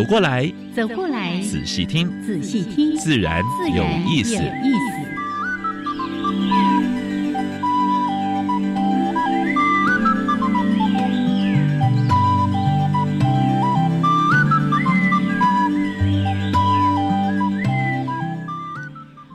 [0.00, 3.44] 走过来，走过来，仔细听，仔细听，自然
[3.76, 4.34] 有意思。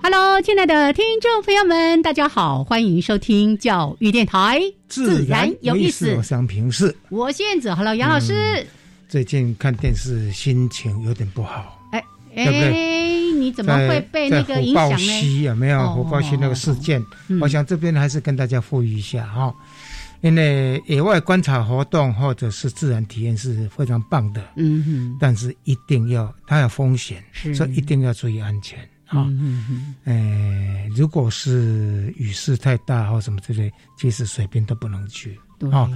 [0.01, 6.15] Hello，亲爱的听众朋友们，大家好，欢迎收听教育电台，自然有意思。
[6.17, 8.65] 我想平视，我是燕子，Hello，杨老师。
[9.07, 12.03] 最近看电视心情有点不好，哎，
[12.33, 12.95] 对不对？
[13.33, 15.43] 你怎么会被那个影响呢？
[15.43, 17.03] 有没有火爆西那个事件？
[17.41, 19.53] 我想这边还是跟大家呼吁一下哈，
[20.21, 28.79] 因为野外观察活动或者是自然体验是非常棒的，嗯哼，但是一定要它有风险，所以一定要注意安全。
[29.07, 35.39] 啊，嗯嗯，呃，如果是雨势太大或什么之类，其实水边都不能去。
[35.71, 35.89] 啊，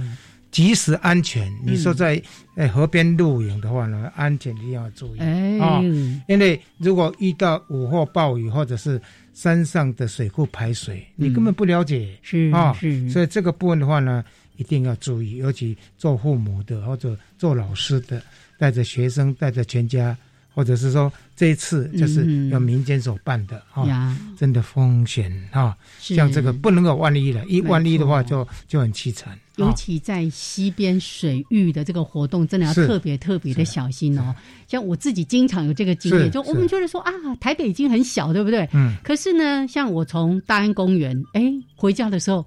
[0.50, 1.52] 及时安全。
[1.64, 2.20] 你说在
[2.56, 5.18] 诶河边露营的话呢，安全一定要注意
[5.60, 5.80] 啊，
[6.28, 9.00] 因为如果遇到午后暴雨或者是
[9.32, 12.76] 山上的水库排水，你根本不了解，是啊，
[13.10, 14.24] 所以这个部分的话呢，
[14.56, 18.22] 一定要注意，尤其做父母的或者做老师的，
[18.58, 20.16] 带着学生，带着全家。
[20.54, 29.38] 或者是说这一次就是要民间所办的啊，真的风险啊，像这个不能够万一了，一万一的话就就很凄惨。
[29.56, 34.34] 尤其在西边水域的这个活动，真的要特别特别的小心哦。
[34.66, 38.68] 像我自己经常有这个经验，就我们觉得说啊，台北已经很小，对不对？
[38.72, 38.96] 嗯。
[39.02, 42.44] 可是呢，像我从大安公园哎回家的时候。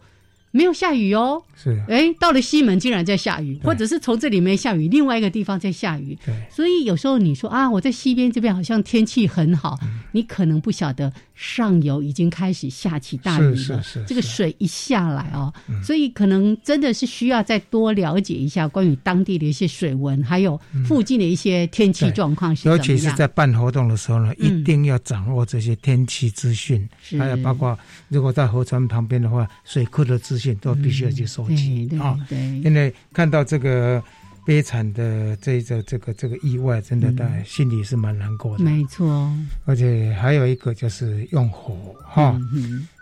[0.56, 1.84] 没有下雨哦，是。
[1.90, 6.16] 哎，到了西门竟然在下雨，或者是从这里面下雨，另外一个地方在下雨。
[6.24, 9.80] 对，所以有时候你说啊，我在西边这边好像天气很好，
[10.12, 13.56] 你可能不晓得上游已经开始下起大雨了。
[13.56, 26.88] 是是是，这个水一下来哦，所以可能真的是需要再多了解一下关于当地的一些水文，还有附近的一些天气状况是尤其是在办活动的时候呢，一定要掌握这些天气资讯，
[27.20, 27.78] 还有包括
[28.08, 30.54] 如果在河川旁边的话，水库的资讯。
[30.64, 32.18] 都必须要去收集啊！
[32.64, 34.02] 因为看到这个
[34.46, 38.64] 悲惨的这个这个这个意外，真的，大家心里是蛮难过的。
[38.64, 39.32] 没错，
[39.66, 42.38] 而且还有一个就是用火哈，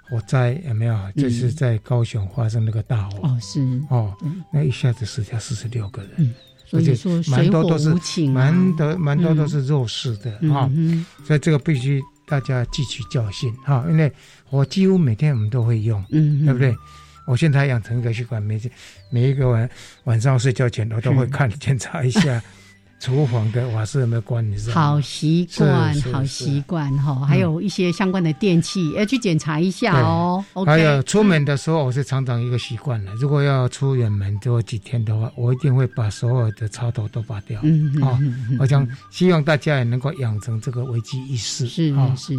[0.09, 1.11] 火灾有没有？
[1.15, 3.27] 就是在高雄发生那个大火。
[3.27, 3.81] 哦，是。
[3.89, 4.15] 哦，
[4.53, 6.33] 那一下子死掉四十六个人，
[6.65, 7.89] 所以说蛮多都是
[8.27, 10.69] 蛮多蛮多都是弱势的哈，
[11.25, 14.11] 所以这个必须大家汲取教训哈，因为
[14.49, 16.75] 我几乎每天我们都会用，嗯，对不对？
[17.27, 18.59] 我现在养成一个习惯，每
[19.11, 19.69] 每一个晚
[20.05, 22.41] 晚上睡觉前，我都会看检查一下
[23.01, 24.81] 厨房的瓦斯有没有关，你知道吗？
[24.81, 27.25] 好习惯，好习惯哈。
[27.25, 30.45] 还有一些相关的电器要去检查一下哦。
[30.67, 33.11] 还有出门的时候，我是常常一个习惯了。
[33.15, 37.59] 如果要出远门多几天的话，我一定会把所有的插头都拔掉。
[37.63, 38.19] 嗯啊，
[38.59, 41.67] 我想希望大家也能够养成这个危机意识。
[41.67, 42.35] 是是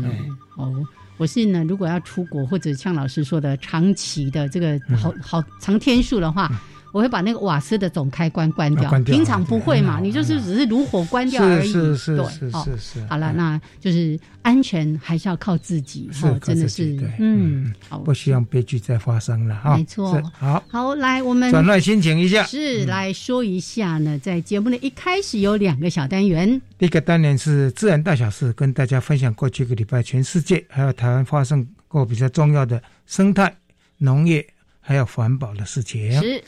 [0.56, 0.87] 哦。
[1.18, 6.50] 我是呢，如果要出国或者像老师说的长期的这个好好长天数的话，
[6.92, 8.91] 我会把那个瓦斯的总开关关掉。
[9.00, 11.72] 平常不会嘛，你就是只是炉火关掉而已。
[11.72, 13.06] 是是是是是。
[13.06, 16.08] 好了，那就是安全还是要靠自己。
[16.12, 16.97] 哈，真的是。
[17.19, 19.76] 嗯，好，不希望悲剧再发生了哈。
[19.76, 20.22] 没错。
[20.38, 22.44] 好，好，来我们转换心情一下。
[22.44, 26.60] 是来说一下呢，在节目的一开始有两个小单元。
[26.78, 33.54] 第一个单元是自然大小事，跟大家分享过去一个礼拜全世界还有台湾发生过比较重要的生态、
[33.97, 34.47] 农业
[34.80, 36.12] 还有环保的事情。
[36.20, 36.42] 是。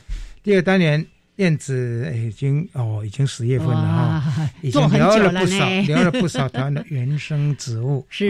[0.45, 1.03] 第二单元，
[1.37, 8.05] 燕子已经哦，已经十月份了哈，已经聊了不少，聊了不少台湾的原生植物。
[8.09, 8.29] 是。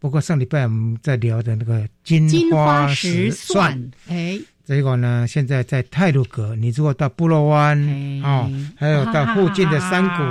[0.00, 4.40] 不过上礼拜我们在聊的那个金花石蒜，哎。
[4.68, 5.26] 结果呢？
[5.26, 7.78] 现在在泰鲁阁，你如果到布洛湾
[8.22, 10.22] 哦，还有到附近的山谷、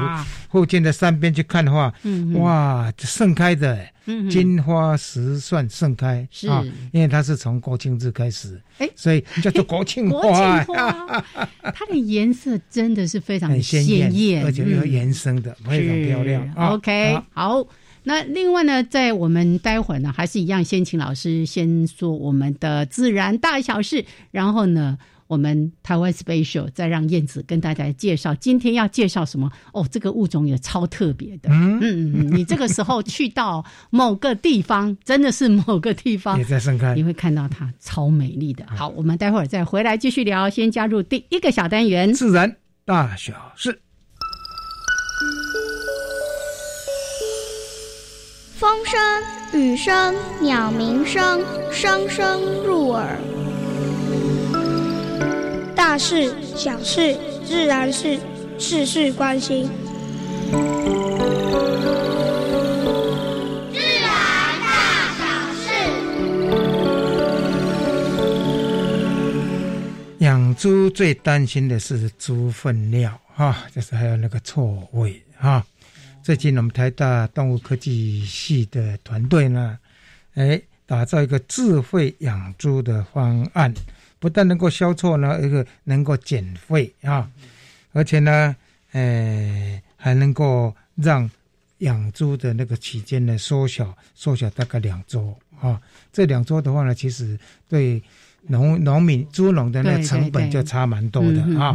[0.51, 1.92] 附近的山边去看的话，
[2.36, 3.84] 哇，盛开的
[4.30, 6.18] 金花石蒜盛开
[6.48, 6.63] 啊！
[6.92, 10.63] 因为它是从国庆日开始，哎，所以叫做国庆花。
[11.74, 13.83] 它的颜色真的是非常鲜
[14.13, 16.54] 艳，而且又原生的，非常漂亮。
[16.56, 17.68] OK，好。
[18.07, 31.50] 那另外呢，在我们待会儿呢，还是一样，先请老师先说我们的自然大小事，然后呢，我们台湾 special 再让燕子跟大家介绍今天要介绍什么哦，这个物种也超特别的。
[31.50, 38.65] 嗯嗯嗯，你这个时候去到某个地方，真的是某个地方也在盛开，你会看到它超美丽的。
[38.69, 40.50] 好，我们待会儿再回来继续聊。
[40.50, 42.56] 先加入第一个小单元：自然
[42.86, 43.81] 大小事。
[48.59, 49.00] 风声、
[49.54, 53.15] 雨声、鸟鸣声，声声入耳。
[55.75, 57.15] 大事、小事、
[57.45, 58.18] 自然事，
[58.57, 59.69] 事事关心。
[63.71, 64.09] 自然
[64.63, 65.21] 大小
[65.54, 65.69] 事。
[70.18, 75.63] 养猪最担心的是猪粪尿哈，就是还有那个臭味哈。
[76.27, 79.79] 最近我们台大动物科技系的团队呢，
[80.33, 83.74] 哎，打造一个智慧养猪的方案。
[84.19, 87.31] 不但能够消臭呢，一个能够减肥啊，
[87.94, 88.53] 而且呢，
[88.91, 91.31] 哎，还能够让
[91.77, 95.81] 养猪的那个期间呢缩小，缩小大概两周啊。
[96.12, 97.39] 这两周的话呢，其实
[97.69, 98.03] 对
[98.47, 101.73] 农农民猪农的那成本就差蛮多的啊。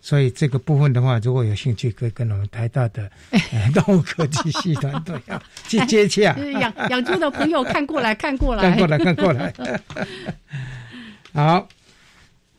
[0.00, 3.10] 所以这个部分的话，如果有兴趣，可以跟我们台大的
[3.74, 6.34] 动物科技系团队啊去 接洽。
[6.60, 9.52] 养养猪的朋友看过来看过来，看过来看过来。
[11.32, 11.68] 好。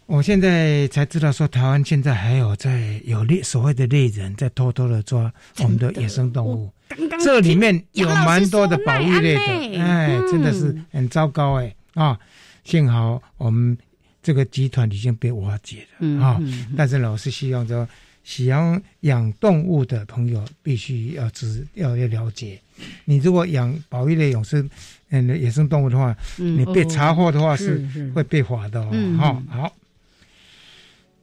[0.07, 6.69] 我现在才知道，说台湾现在还有在有猎所谓的猎人，在偷偷的抓我们的野生动物。
[7.23, 12.19] 这里面有蛮多的保育类的，哎，真的是很糟糕哎啊！
[12.65, 13.77] 幸好我们
[14.21, 16.41] 这个集团已经被瓦解了啊。
[16.77, 17.87] 但是老师希望说，
[18.23, 22.59] 喜欢养动物的朋友必须要知要要了解，
[23.05, 24.69] 你如果养保育类永生
[25.09, 29.17] 嗯野生动物的话，你被查获的话是会被罚的哦。
[29.17, 29.75] 好，好。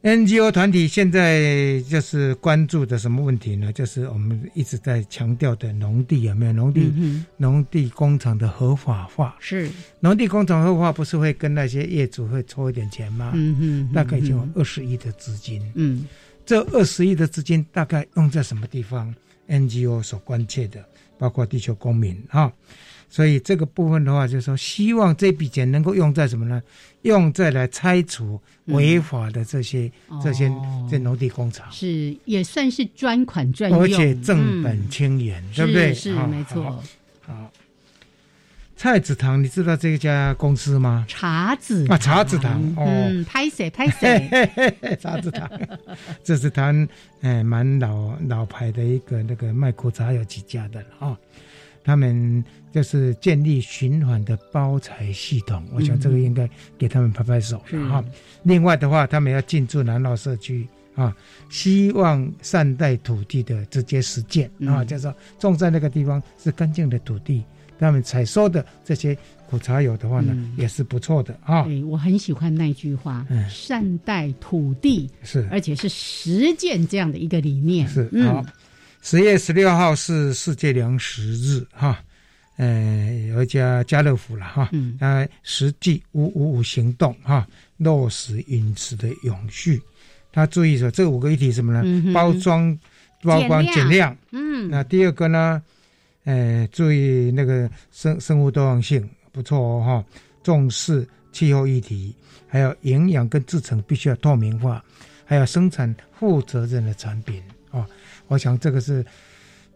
[0.00, 3.72] NGO 团体现在就是关注的什么问题呢？
[3.72, 6.92] 就是我们一直在强调的农地有没有农地？
[7.36, 9.68] 农地工厂的合法化是
[9.98, 13.32] 农地工厂合法化，不是会跟那些业主会抽一点钱吗？
[13.34, 15.60] 嗯嗯，大概就有二十亿的资金。
[15.74, 16.06] 嗯，
[16.46, 19.12] 这二十亿的资金大概用在什么地方
[19.48, 20.84] ？NGO 所关切的，
[21.18, 22.52] 包括地球公民啊。
[23.10, 26.62] 所以这个部分的话，就是说，希望这笔钱能够用在什么呢？
[27.02, 29.90] 用在来拆除违法的这些
[30.22, 30.52] 这些
[30.90, 35.94] 这农地工厂，是也算是专款专用，而且正本清源，对不对？
[35.94, 36.82] 是没错。
[37.24, 37.50] 好，
[38.76, 41.06] 菜子堂，你知道这家公司吗？
[41.08, 44.96] 茶子啊，茶子堂哦，拍谁拍谁？
[45.00, 45.48] 茶子堂，
[46.22, 46.74] 这是他
[47.22, 51.16] 哎蛮老老牌的一个那个卖苦茶有几家的啊。
[51.84, 58.04] 他们就是建立循环的包材系统，我想这个应该给他们拍拍手了哈。
[58.42, 61.16] 另外的话，他们要进驻南澳社区啊，
[61.50, 67.42] 希望善待土地的直接实践啊，就是说种在那个地方是干净的土地，
[67.78, 69.16] 他们采收的这些
[69.48, 71.62] 苦茶油的话呢，也是不错的啊。
[71.62, 77.88] 对我很喜欢那句话，善待土地是，而且是实践这样的一个理念。
[77.88, 78.44] 是好。
[79.00, 82.02] 十月十六号是世界粮食日，哈，
[82.58, 84.68] 呃，有一家家乐福了，哈，
[84.98, 87.46] 啊，实际五五五行动，哈，
[87.76, 89.80] 落实饮食的永续。
[90.32, 92.12] 他注意说，这五个议题什么呢？
[92.12, 92.76] 包装、
[93.22, 95.62] 包装减量，嗯，那第二个呢，
[96.24, 100.04] 呃，注意那个生生物多样性，不错哦，哈，
[100.42, 102.12] 重视气候议题，
[102.48, 104.84] 还有营养跟制成必须要透明化，
[105.24, 107.86] 还有生产负责任的产品啊。
[108.26, 109.04] 我想这个是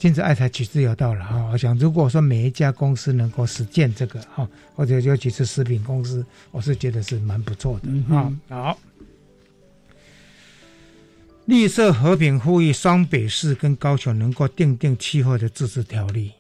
[0.03, 1.49] 君子爱财，取之有道了哈。
[1.53, 8.33] 我想如果说每一家公司能够实践这个哈，或者尤其是食品公司，我是觉得是蛮不错的啊。
[8.49, 8.79] 好，
[11.45, 16.33] 绿色和平呼吁双北市跟高雄能够订定气候的自治条例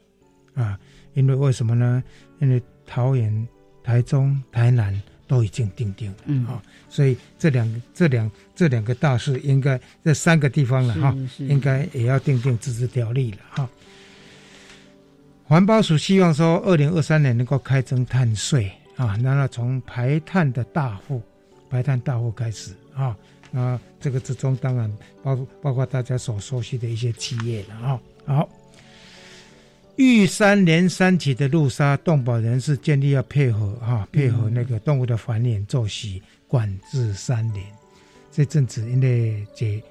[0.55, 0.77] 啊，
[1.15, 2.03] 因为为什么呢？
[2.41, 3.47] 因为桃园、
[3.85, 5.01] 台中、台南。
[5.33, 13.67] 都已经定定了，嗯啊，所以这两个、这两、这两个大事，应该这三个地方了哈，应该也要定定自治条例了哈。
[15.45, 21.23] 环保署希望说，二零二三年能够开征碳税啊，然后从排碳的大户、
[21.71, 23.17] 排碳大户开始啊，
[23.51, 28.49] 那这个之中当然包包括大家所熟悉的一些企业了啊，好。
[29.97, 37.63] 玉山连山起的路杀动保人士建议要配合哈，配合那个动物的繁衍作息，管制山林。
[38.31, 39.83] 这阵子因为解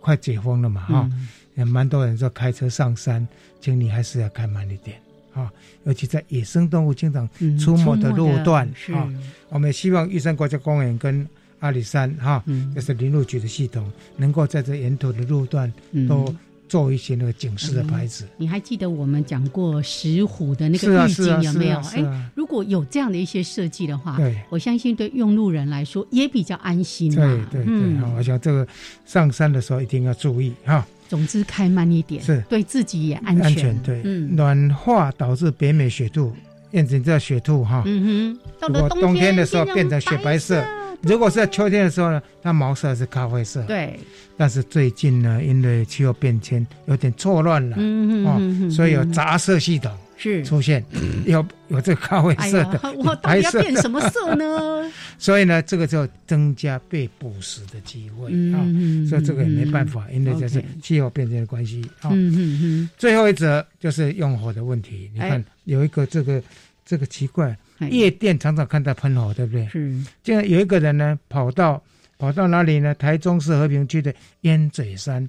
[0.00, 1.10] 快解封了嘛哈，
[1.56, 3.26] 也蛮多人说开车上山，
[3.60, 4.96] 请你还是要开慢一点
[5.34, 5.52] 啊，
[5.84, 9.12] 尤其在野生动物经常出没的路段啊。
[9.50, 12.42] 我们希望玉山国家公园跟阿里山哈，
[12.74, 15.70] 就是林路局的系统，能够在这沿途的路段
[16.08, 16.34] 都
[16.70, 18.24] 做一些那个警示的牌子。
[18.36, 21.78] 你还记得我们讲过石虎的那个预警有没有？
[21.80, 27.12] 哎，如果有这样的一些设计的话，对我相信对用路人来说也比较安心。
[27.12, 28.66] 对对对，好，像这个
[29.04, 30.86] 上山的时候一定要注意哈。
[31.08, 33.44] 总之开慢一点，是对自己也安全。
[33.46, 36.32] 安全对，嗯，暖化导致北美雪兔，
[36.70, 40.64] 燕子知道雪兔哈，嗯哼，到了冬天的时候变成雪白色。
[41.02, 43.62] 如果是在秋天的时候呢，它毛色是咖啡色。
[43.62, 43.98] 对。
[44.36, 50.82] 但是最近呢，因为气候变迁有点错乱了，嗯嗯哦，所以有杂色系统是出现，
[51.26, 54.90] 有有这个咖啡色的，我到底要变什么色呢？
[55.18, 58.64] 所以呢，这个就增加被捕食的机会啊。
[59.06, 62.08] 所以这个也没办法，因为这是气候变迁的关系啊。
[62.10, 62.90] 嗯嗯嗯。
[62.96, 66.42] 最后一则就是用火的问题，你看有一个这个
[66.86, 67.54] 这个奇怪。
[67.88, 69.66] 夜店常常看到喷火，对不对？
[69.68, 70.04] 是。
[70.22, 71.82] 这样有一个人呢，跑到
[72.18, 72.94] 跑到哪里呢？
[72.94, 75.28] 台中市和平区的烟嘴山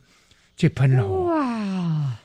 [0.57, 1.25] 去喷火。
[1.25, 2.17] 哇！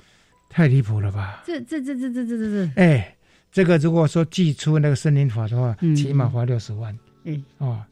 [0.49, 1.43] 太离谱了吧？
[1.47, 2.71] 这这这这这这这这。
[2.81, 3.15] 哎，
[3.53, 6.99] 这个如果说寄出那个森林法的话，起码花六十万。
[7.25, 7.83] 哎哦，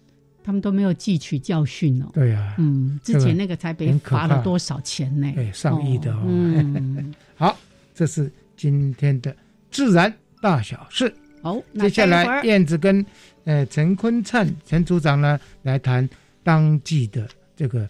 [0.42, 2.08] 他们都没有汲取教训哦。
[2.14, 2.54] 对呀。
[2.58, 5.30] 嗯，之前那个才被罚了多少钱呢？
[5.34, 6.22] 对，上亿的哦。
[6.24, 7.14] 嗯。
[7.36, 7.56] 好，
[7.94, 9.34] 这是今天的
[9.70, 11.14] 自然大小事。
[11.44, 13.04] 好，接下来燕子跟
[13.44, 16.08] 呃陈坤灿陈组长呢来谈
[16.42, 17.86] 当季的这个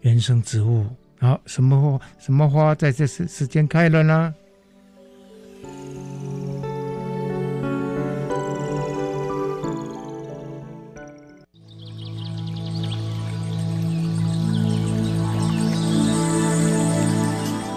[0.00, 0.86] 原生植物。
[1.20, 4.34] 好，什么花什么花在这时时间开了呢？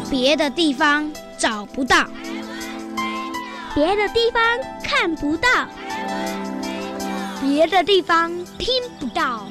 [0.10, 2.10] 别的地方找不到。
[3.76, 4.42] 别的地方
[4.82, 5.50] 看不到，
[7.42, 9.46] 别的地方听不到。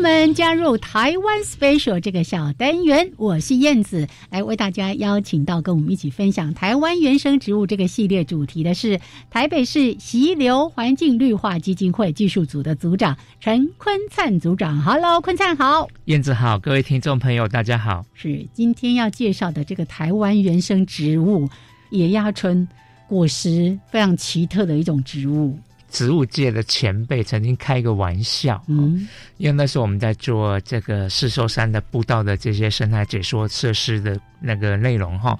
[0.00, 14.80] 友们加入台湾 Special 这个小单元，我是燕子，来为大家邀请到跟我们一起分享台湾原生植物这个系列主题的是台北市溪流环境绿化基金会技术组的组长陈坤灿组长。
[14.80, 18.02] Hello，坤灿好，燕子好，各位听众朋友大家好。
[18.14, 21.46] 是今天要介绍的这个台湾原生植物
[21.90, 22.66] 野鸭春，
[23.06, 25.58] 果实非常奇特的一种植物。
[25.90, 35.38] 植物界的前辈曾经开一个玩笑，嗯，因为那时候我们在做这个四寿山的步道的这些生态解说设施的那个内容哈，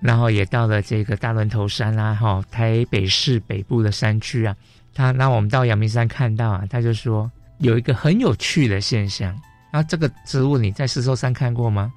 [0.00, 4.54] 然后也到了这个大轮头山啦哈，台北市北部的山区啊，
[4.94, 9.34] 他那我们到阳明山看到啊，他就说有一个很有趣的现象，
[9.72, 11.92] 那这个植物你在四寿山看过吗？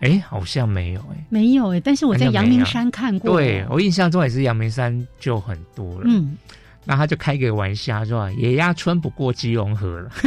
[0.00, 6.36] 哎，好像没有哎，没有哎，但是我在阳明山看过，对我印象中也是阳明山就很多了，嗯。
[6.84, 10.10] 那他就开个玩笑，说野鸭村不过基隆河了。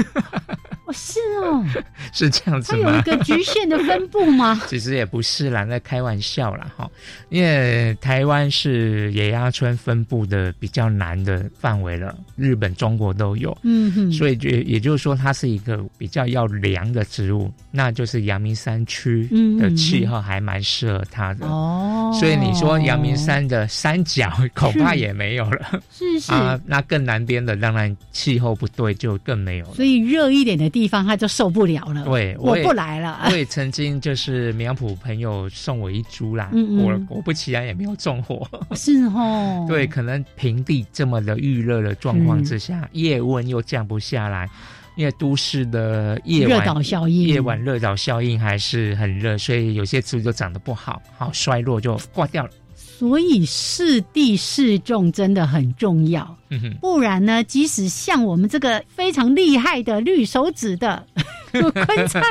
[0.86, 1.66] 哦，是哦，
[2.12, 2.82] 是这样子吗？
[2.84, 4.62] 它有一个局限的分布吗？
[4.68, 6.90] 其实也不是啦，在开玩笑啦，哈。
[7.30, 13.58] 因为台湾是野鸭村分布的比较难的范围了，日本、中国都有。
[13.64, 14.12] 嗯哼。
[14.12, 19.26] 所以也也就是说，它是一个比较要凉的植物，那就是阳明山区
[19.58, 21.46] 的气候还蛮适合它的。
[21.48, 22.12] 哦。
[22.20, 25.82] 所以你说阳明山的山脚恐怕也没有了。
[25.90, 26.34] 是是。
[26.44, 29.74] 啊，那更南边的当然气候不对，就更没有了。
[29.76, 30.74] 所以热一点的。
[30.74, 33.28] 地方他就受不了了，对，我不来了。
[33.30, 36.50] 我也曾经 就是苗圃朋友送我一株啦，
[36.82, 39.64] 果果不其然也没有种火， 是哦。
[39.70, 44.50] 对，可能平地这么的预热的状况之下，夜温又降不下来，
[44.96, 52.50] 因为都市的夜晚热岛效应，夜晚热岛效应还是很热，所以有些植物就长得不好，好衰落就挂掉了。
[52.98, 56.38] 所以适地适种真的很重要，
[56.80, 61.06] 不然呢，即使像我们这个非常厉害的绿手指的
[61.52, 62.22] 昆灿，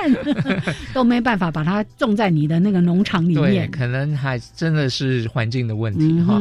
[0.95, 3.71] 都没办法把它种在你的那个农场里面。
[3.71, 6.41] 可能还真的是环境的问题哈。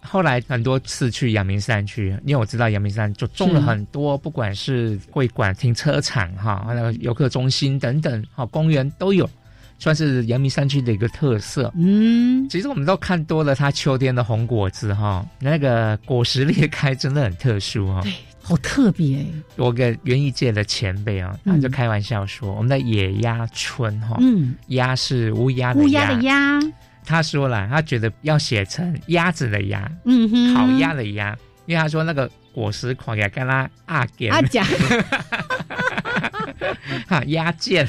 [0.00, 9.28] 后来很多次去阳明山去，因为我知道阳明山就种了很多，不管是会馆、停车场哈，还有游客中心等等，好公园都有。
[9.82, 11.72] 算是阳明山区的一个特色。
[11.76, 18.00] 嗯，其实我们都看多了它秋天的红果子哈，那个果实裂开真的很特殊哈。
[18.02, 19.26] 对，好特别。
[19.56, 26.60] 我个园艺界的前辈啊，他就开玩笑说，我们的野鸭春哈，嗯，鸭是乌鸦的乌鸦的鸭。
[27.04, 31.36] 他说了，他觉得要写成鸭子的鸭，嗯哼，烤鸭的鸭，
[31.66, 34.64] 因为他说那个果实烤起来跟他阿阿甲。
[37.08, 37.86] 哈鸭腱，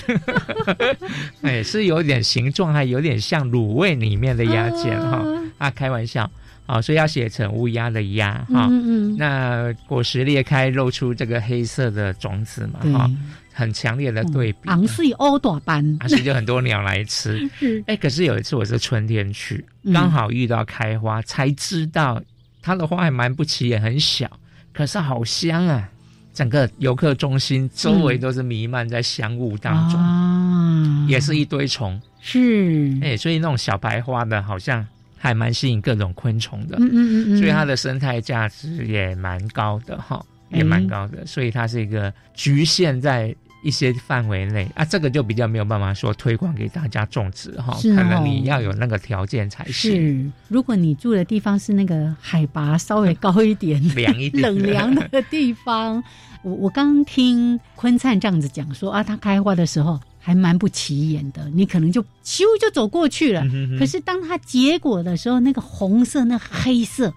[1.41, 5.23] 哎，是有点形状，还有点像卤味里面的鸭腱哈。
[5.57, 6.29] 啊，开玩笑
[6.65, 8.67] 啊，所以要写成乌鸦的鸦哈。
[8.69, 9.17] 嗯嗯。
[9.17, 13.09] 那果实裂开，露出这个黑色的种子嘛哈，
[13.53, 14.59] 很强烈的对比。
[14.65, 17.47] 昂是欧朵斑，而且就很多鸟来吃。
[17.87, 19.63] 哎，可是有一次我是春天去，
[19.93, 22.21] 刚好遇到开花，才知道
[22.61, 24.29] 它的花还蛮不起眼，很小，
[24.73, 25.89] 可是好香啊。
[26.33, 32.97] 整个游客中心周围都是弥漫在香雾当中，也是一堆虫，是。
[33.01, 34.85] 哎，所以那种小白花的，好像
[35.17, 43.35] 还蛮吸引各种昆虫的，嗯嗯嗯，所以它的生态价值也蛮高的哈，也蛮高的，所以它是一个局限在。
[43.63, 49.73] 一些范围内啊，这个就比较没有办法说推广给大家种植哈，可能你要有那个条件才行。
[49.73, 56.03] 是，如果你住的地方是那个海拔稍微高一点、 凉一点、冷凉的地方，
[56.43, 63.43] 我我刚听坤灿这样子讲说啊，它开花的时候还蛮不起眼的，你可能就咻就走过去了。
[63.79, 67.13] 可是当它结果的时候，那个红色、那黑色。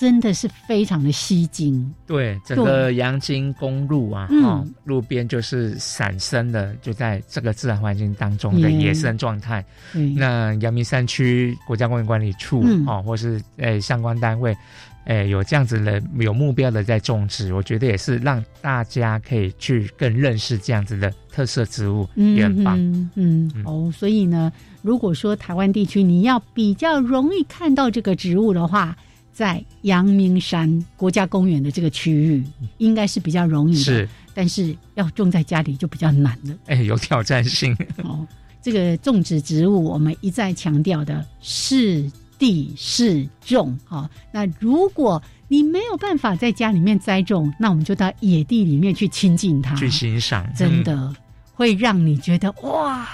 [0.00, 9.62] 真的是非常的吸睛，对整个阳金公路啊，哈，路边就是散生的，就在这个自然环境当中的野生状态。
[10.16, 14.56] 那阳明山区国家公园管理处啊，或是诶相关单位，
[15.04, 22.78] 诶有这样子的有目标的在种植，我觉得也是让大家可以去更认识这样子的特色植物，也很棒。
[23.16, 28.96] 嗯，哦，所以呢，如果说台湾地区你要比较容易看到这个植物的话。
[29.40, 30.68] 在阳明山
[30.98, 32.44] 国家公园的这个区域，
[32.76, 36.54] 应该是比较容易的，是，但是要种在家里就比较难了。
[36.66, 37.74] 哎，有挑战性。
[38.02, 38.28] 哦，
[38.60, 42.04] 这个种植植物，我们一再强调的是
[42.38, 43.74] 地是种。
[43.86, 51.10] 哈，那如果你没有办法在家里面栽种，那我们就到野地里面去亲近它，去欣赏，真的
[51.54, 53.08] 会让你觉得哇，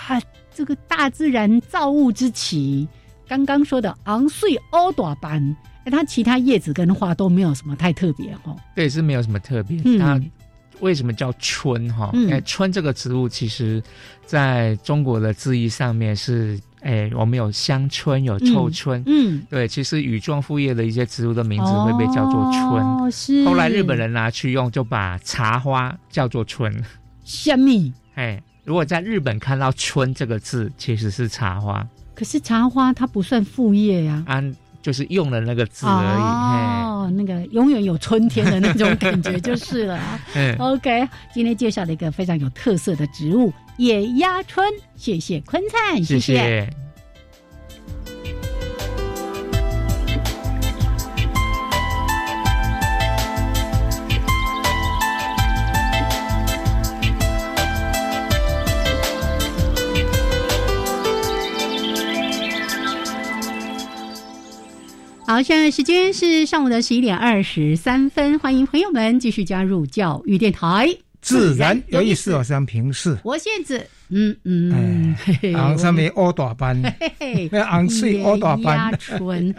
[0.53, 2.89] 这个大自然造物之奇。
[3.29, 5.17] 刚刚说的昂穗欧朵
[5.91, 6.01] 斑。
[6.01, 9.81] 它其他叶子跟花都没有什么太特别哈，对，是没有什么特别。
[9.99, 10.21] 它
[10.81, 12.11] 为什么叫春哈？
[12.31, 13.83] 哎，春这个植物其实
[14.27, 23.11] 在中国的字义上面是，哎，我们有香椿，有臭椿，嗯，对，其实羽状复叶的一些植物的名字会被叫做春。
[23.11, 23.47] 是。
[23.47, 26.75] 后来日本人拿去用，就把茶花叫做春。
[27.25, 27.91] 香蜜。
[28.17, 31.89] 哎，如果在日本看到春这个字，其实是茶花。
[32.15, 34.23] 可是茶花它不算复叶呀。
[34.27, 34.55] 安。
[34.87, 36.23] 就是用了那个字而已，
[36.87, 39.99] 哦，那个永远有春天的那种感觉就是了。
[40.61, 46.86] OK，今天介绍了一个非常有特色的植物——野鸭春，谢谢坤灿，谢谢。
[65.27, 70.89] 好，现在时间是上午的十一点二十三分，欢迎朋友们继续加入教育电台，
[71.21, 75.17] 自然有意思，我是平视，我现在，嗯嗯，
[75.55, 76.81] 昂上面欧大班，
[77.69, 79.53] 昂睡欧大班，春，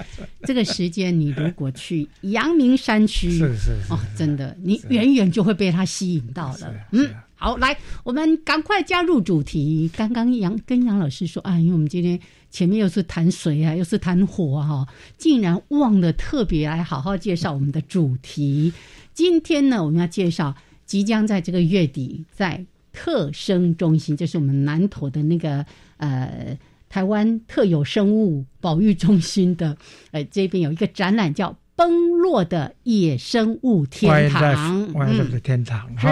[0.44, 7.10] 这个时间你如果去阳明山区， 是是哦，真的，你远远就会被它吸引到了，嗯。
[7.40, 9.90] 好，来，我们赶快加入主题。
[9.96, 12.20] 刚刚杨跟杨老师说啊，因为我们今天
[12.50, 18.74] 前面又是谈水啊，又是谈火哈，竟然忘了特别来好好介绍我们的主题。
[19.14, 20.56] 今天呢，我们要介绍
[20.88, 25.64] 即将在这个月底在特生中心，就是我们南投的那个
[25.98, 26.58] 呃
[26.90, 29.78] 台湾特有生物保育中心的，
[30.10, 31.56] 呃这边有一个展览叫。
[31.78, 36.12] 崩落的野生物天堂，外在的天堂哈，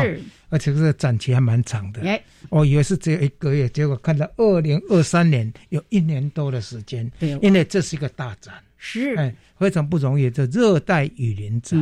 [0.56, 2.02] 而且这个展期还蛮长的。
[2.50, 7.12] 我以为是只有一个月，结果看到二零二三年有一年多的时间。
[7.42, 8.54] 因为这是一个大展，
[8.86, 10.30] 是哎，非常不容易。
[10.30, 11.80] 这热带雨林展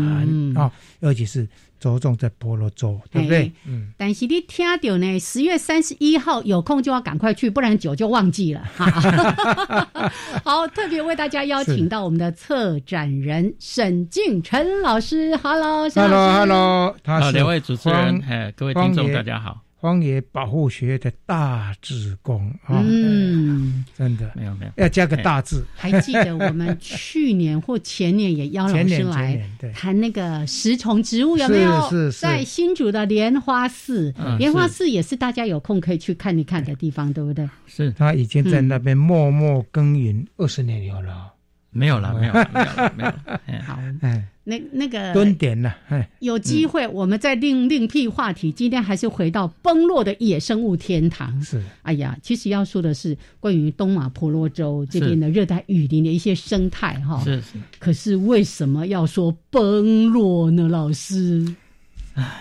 [0.56, 1.48] 啊，尤其是。
[1.84, 3.52] 着重在菠萝州，对不对？
[3.66, 3.92] 嗯。
[3.98, 8.64] 但是你听到呢，十月三十一号有空就要赶快去，不然酒就忘记了。
[8.74, 8.86] 哈，
[10.46, 15.36] 好，特别为大家邀请到我们的策展人沈敬晨老师。
[15.36, 19.60] Hello，Hello，Hello，好，两位主持人，哎，各位听众，大家好。
[19.84, 24.32] 荒野保护学的大志工啊，嗯，真的。
[24.34, 25.66] 没有没有，要加个大字。
[25.76, 29.38] 还记得我们去年或前年也邀老师来
[29.74, 31.90] 谈那个食虫植物有没有？
[31.90, 37.46] 是是在新竹的莲花寺，莲花寺也是大家有空可以去看一看的地方，对不对？
[37.68, 37.92] 是。
[37.92, 41.34] 他已经在那边默默耕耘二十年有了。
[41.72, 43.40] 没有了，没有了，没有了，没有了。
[43.66, 48.52] 好，哎，那那个蹲点了，哎，有机会我们再另另辟话题。
[48.52, 51.42] 今天还是回到崩落的野生物天堂。
[51.42, 57.22] 是，哎呀，其实要说的是关于东马婆罗洲这边的热带雨林的一些生态哈。
[57.24, 57.54] 是是。
[57.80, 61.56] 可是为什么要说崩落呢，老师？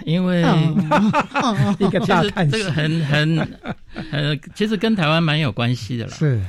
[0.05, 0.43] 因为
[1.79, 3.39] 一个大叹这个很很
[4.11, 6.13] 呃，其实跟台湾蛮有关系的啦。
[6.15, 6.41] 是，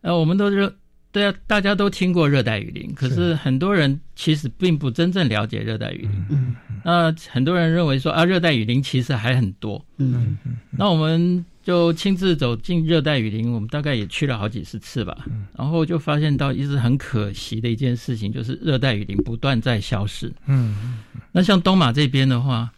[0.00, 0.74] 呃，我们都是。
[1.16, 6.26] 对啊，大家都听过热带雨林，可是很多人其实并不真正了解热带雨林。
[6.28, 9.82] 嗯，那很多人认为说啊，热带雨林其实还很多。
[9.96, 15.16] 嗯嗯，那我们就亲自走进热带雨林，我们大概也去了好几十次吧。
[15.30, 20.30] 嗯，然后就发现到一直很可惜的一件事情，就是热带雨林不断在消失。
[20.44, 20.98] 嗯，
[21.32, 22.70] 那像东马这边的话，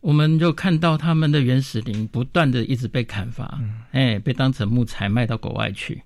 [0.00, 3.60] 我们就看到他们的原始林不断的一直被砍伐，
[3.92, 6.02] 哎，被当成木材卖到国外去。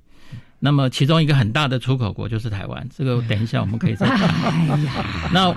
[0.62, 4.78] 那么，其中一个很大的出口国就是台湾，这个等一下我们可以再谈。
[5.32, 5.54] 那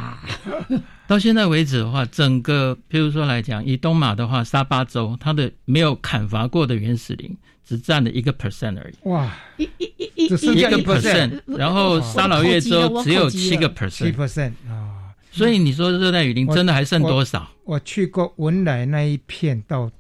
[1.06, 9.10] 到现在为止的话，整个譬如说来讲，以东马的话，沙巴州它的没有砍伐过的原始林只占了一个 percent 而已。
[9.10, 15.12] 哇，一一一一一个 percent，然后沙劳越州只有七个 percent，七 percent 啊。
[15.32, 17.50] 所以你说热带雨林真的还剩多少？
[17.66, 19.92] 我去过文莱那一片，到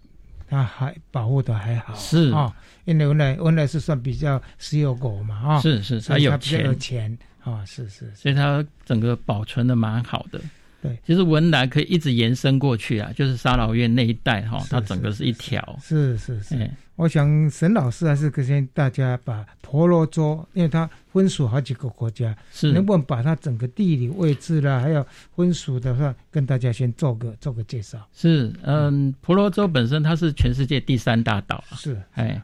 [0.53, 2.31] 它还保护的还好，是。
[2.31, 2.53] 啊。
[2.85, 7.17] 因为文莱文莱是算比较石油国嘛，啊，是是，它有钱，有钱。
[7.43, 10.39] 啊，是是，所以它整个保存的蛮好的。
[10.81, 15.79] 对，其实文莱可以一直延伸过去啊，就是沙劳越那一带哈，它整个是一条。
[15.81, 27.97] 是是是，我想沈老师还是先大家把婆罗洲，因为它分属好几个国家，是能不能把它整个地理位置啦，还有分属的话，跟大家先做个做个介绍。
[28.13, 32.41] 是，嗯，婆罗洲本身它是全世界第三大岛是，哎。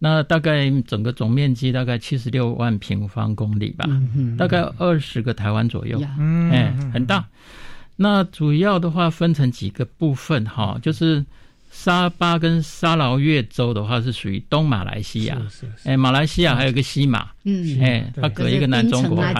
[0.00, 3.84] 那大概整个总面积大概七十六万平方公里吧，
[4.38, 6.00] 大概二十个台湾左右，
[6.52, 7.26] 哎，很大。
[7.96, 11.26] 那主要的话分成几个部分哈，就是
[11.70, 15.38] 沙巴跟沙劳越州的话是属于东马来西亚，
[15.84, 19.34] 哎，马来西亚还有个西马，嗯，哎，它隔一个南中国海，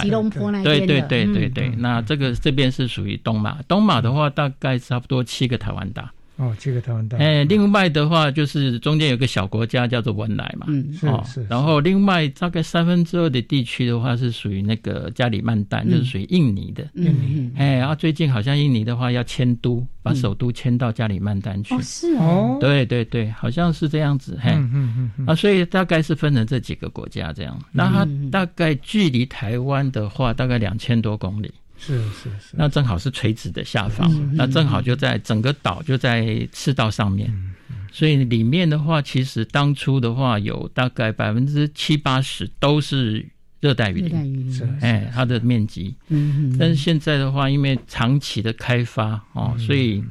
[0.62, 1.69] 对对对对对。
[1.79, 6.12] 那这个这边是属于东马，东马的话大概差不多七个台湾大。
[6.38, 7.18] 哦，这个台湾大。
[7.18, 11.46] 哎，另外的话就是中间有个小国家叫做文莱嘛，嗯，是是。
[11.51, 16.88] 然后另外大概三分之二的地区的话是属于那个加里曼丹，就是属于印尼的。
[16.94, 17.51] 印尼。
[17.57, 21.74] 哎，然后最近好像印尼的话要迁都，把首都迁到加里曼丹去。
[21.74, 22.57] 哦，是哦。
[22.61, 24.38] 对对对，好像是这样子。
[24.40, 25.27] 嘿，嗯嗯嗯。
[25.27, 27.61] 啊，所以大概是分成这几个国家这样。
[27.72, 31.53] 那它大概距离台湾的话，大概两千多公里。
[31.79, 37.33] 是是是，那正好是垂直的下方，那正好就在整个岛就在赤道上面，
[37.93, 43.29] 所以里面的话，其实当初的话有大概百分之七八十都是。
[43.61, 50.03] 热带雨林，是哎，它的面积，嗯，但是现在的话，因为长期的开发哦，所以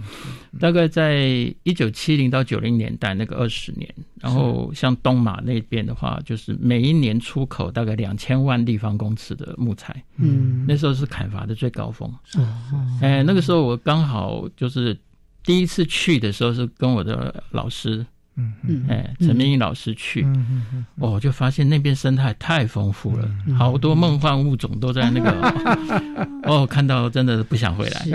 [0.60, 14.98] 大概在一九七零到九零年代那个二十年，然后像东马那边的话，就是每一年出口大概两千万立方公尺的木材，嗯，那时候是砍伐的最高峰，哦，哎，那个时候我刚好就是
[15.44, 18.06] 第一次去的时候是跟我的老师。
[18.38, 25.32] 嗯嗯，哎，陈明义老师去，嗯嗯哦，就发现那边生态太丰富了，好多梦幻物种都在那个，
[26.48, 28.06] 哦，看到真的不想回来，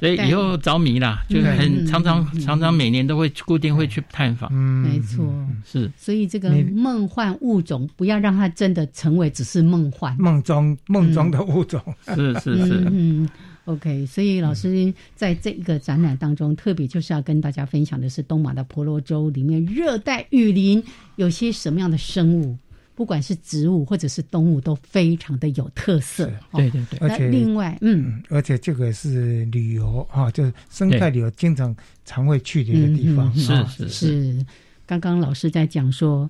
[0.00, 5.24] 所以以后着迷啦，就很常常常常每年都会固定会去探访，没错，
[5.64, 11.80] 是，所以这个梦幻物种不要让它真的成为只是梦幻，梦中梦中的物种，
[12.14, 13.28] 是是是，嗯。
[13.66, 20.82] OK，所以老师在这一个展览当中，特别就是要跟大家分享的是东马的婆罗洲里面热带雨林
[21.14, 22.58] 有些什么样的生物，
[22.96, 26.26] 不管是植物或者是动物，都非常的有特色。
[26.54, 31.72] 对对对，而且另外，嗯，而且这个是旅游哈，就是生态旅游经常
[32.04, 33.32] 常会去的一个地方。
[33.32, 34.46] 是是是，
[34.86, 36.28] 刚刚老师在讲说，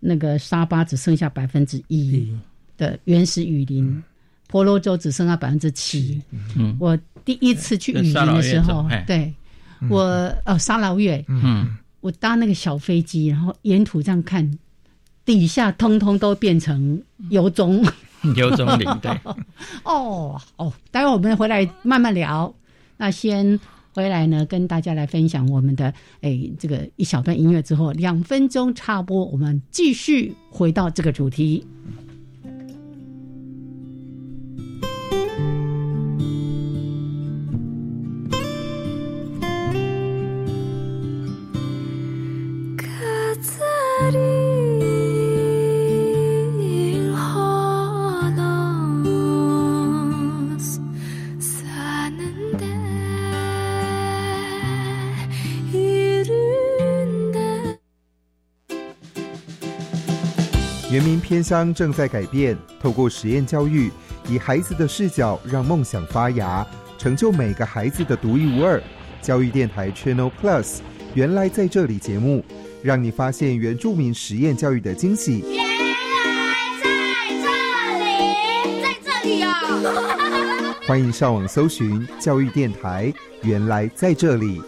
[0.00, 2.36] 那个沙巴只剩下百分之一
[2.76, 4.02] 的原始雨林。
[4.50, 6.20] 婆罗洲只剩下百分之七。
[6.56, 9.32] 嗯，我第一次去雨林的时候，对，
[9.88, 10.02] 我
[10.44, 14.58] 哦沙劳越，嗯，我搭那个小飞机，然后沿途这样看，
[15.24, 17.84] 底下通通都变成油棕，
[18.34, 19.10] 油棕林，对。
[19.84, 22.52] 哦哦，待会我们回来慢慢聊。
[22.96, 23.58] 那先
[23.94, 31.64] 回来呢，跟大家来分享我们的哎这个一小段音乐之后，两分钟插播，我们继续回到这个主题。
[61.40, 63.90] 偏乡正在改变，透过实验教育，
[64.28, 66.66] 以孩子的视角让梦想发芽，
[66.98, 68.78] 成就每个孩子的独一无二。
[69.22, 70.80] 教育电台 Channel Plus，
[71.14, 72.44] 原来在这里节目，
[72.82, 75.42] 让你发现原住民实验教育的惊喜。
[75.48, 76.52] 原来
[76.84, 76.90] 在
[77.40, 77.48] 这
[78.04, 80.74] 里，在这里哦！
[80.86, 84.60] 欢迎上网搜寻教育电台，原来在这里。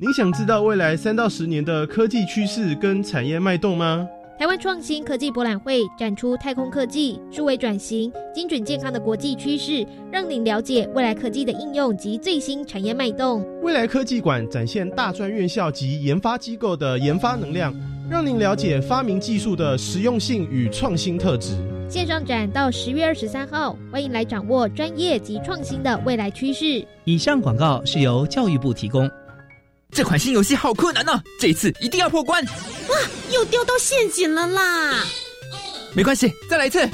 [0.00, 4.08] 您想知道未来三到十年的科技趋势跟产业脉动吗？
[4.38, 13.44] 台湾创新科技博览会展出太空科技、数位转型、精准健康的国际趋势，让您了解未来科技的应用及最新产业脉动。
[13.60, 17.74] 未来科技馆展现大专院校及研发机构的研发能量，
[18.08, 21.56] 让您了解发明技术的实用性与创新特质。
[21.88, 26.86] 线上展到十月二十三号，欢迎来掌握专业及创新的未来趋势。
[27.02, 29.10] 以上广告是由教育部提供。
[29.90, 32.44] 这款新游戏好困难呢，这一次一定要破关！
[32.44, 32.96] 哇，
[33.32, 35.04] 又掉到陷阱了啦！
[35.94, 36.88] 没关系，再来一次。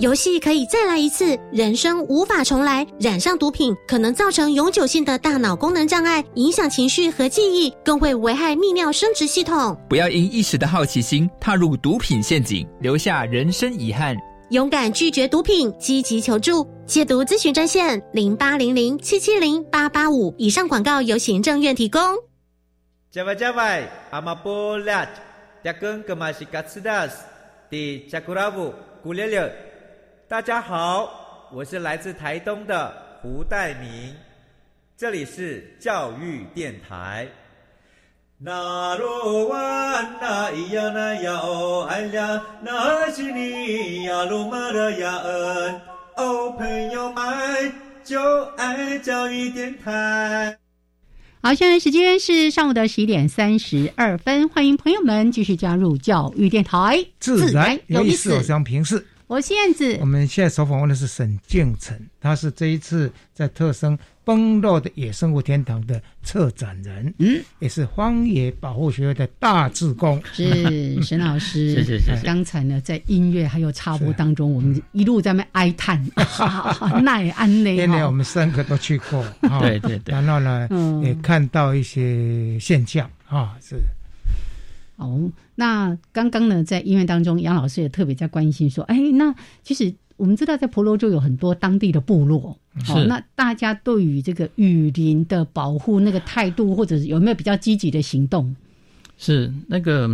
[0.00, 2.86] 游戏可以再来一次，人生无法重来。
[2.98, 9.76] 染上毒品可能造成永久性的大脑功能障碍，影响情绪和记忆，更会危害泌尿生殖系统。
[9.88, 14.16] 不要因一时的好奇心踏入毒品陷阱，留下人生遗憾。
[14.50, 16.66] 勇敢拒绝毒品，积极求助。
[16.86, 20.34] 戒毒咨询专线零八零零七七零八八五。
[20.38, 22.00] 以上广告由行政院提供。
[23.10, 25.06] 加外加外，阿玛波拉，
[25.62, 27.26] 扎根格玛西卡斯达斯，
[27.68, 29.54] 迪加古拉布古列列。
[30.26, 34.14] 大家好，我是来自台东的胡代明，
[34.96, 37.28] 这里是教育电台。
[38.40, 45.80] 那罗哇那咿呀那呀哦哎呀，那是你呀鲁玛的呀恩
[46.16, 47.24] 哦，朋友们
[48.04, 48.20] 就
[48.56, 50.56] 爱教育电台。
[51.42, 59.04] 好，现在时间是上午的十一点三十二分，欢迎朋友们继续加入教育电台，自然有意思，我想平视。
[59.28, 59.98] 我是燕子。
[60.00, 70.18] 我们现在所访问的是沈建成，他是这一次在特生崩落的野生物天堂的策展人，嗯，也是荒野保护学会的大志工。
[70.32, 72.22] 是 沈老师，谢谢谢谢。
[72.24, 76.02] 刚才呢，在音乐还有插播当中，我们一路在那哀叹，
[77.04, 77.76] 奈安内。
[77.76, 79.22] 因为我们三个都去过，
[79.60, 80.14] 对对对。
[80.14, 80.66] 然后呢，
[81.04, 83.76] 也看到一些现象啊，是。
[84.98, 89.32] 哦，那刚刚呢，在医院当中，杨老师也特别在关心说，哎，那
[89.62, 92.58] 其实我们知道，在婆罗洲有很多当地的部落，
[92.88, 98.56] 哦那大家对于这个雨林的保护那个态度，或者是有没有比较积极的行动？
[99.16, 100.10] 是那个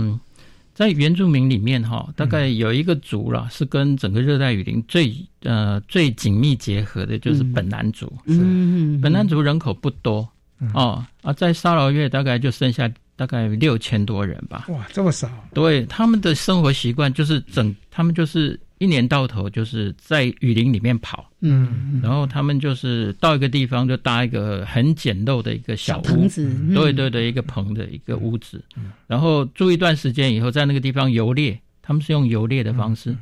[0.75, 8.12] 在原住民里面哈，大概有一个族了，是跟整个热带雨林最呃最紧密结合的，就是本南族。
[8.27, 10.29] 嗯，本南族人口不多
[10.75, 12.92] 哦，啊，在沙劳越大概就剩下。
[13.16, 14.66] 大概六千多人吧。
[14.68, 15.29] 哇，这么少！
[15.53, 21.31] 对，他们的生活习惯就是整，他们就是一年到头就是在雨林里面跑。
[21.40, 28.62] 嗯，然后他们就是到一个地方就搭一个很简陋的一个小棚子，对对对，一个棚的一个屋子。
[29.07, 33.14] 然后住一段时间以后，在那个地方游猎，他们是用游猎的方式。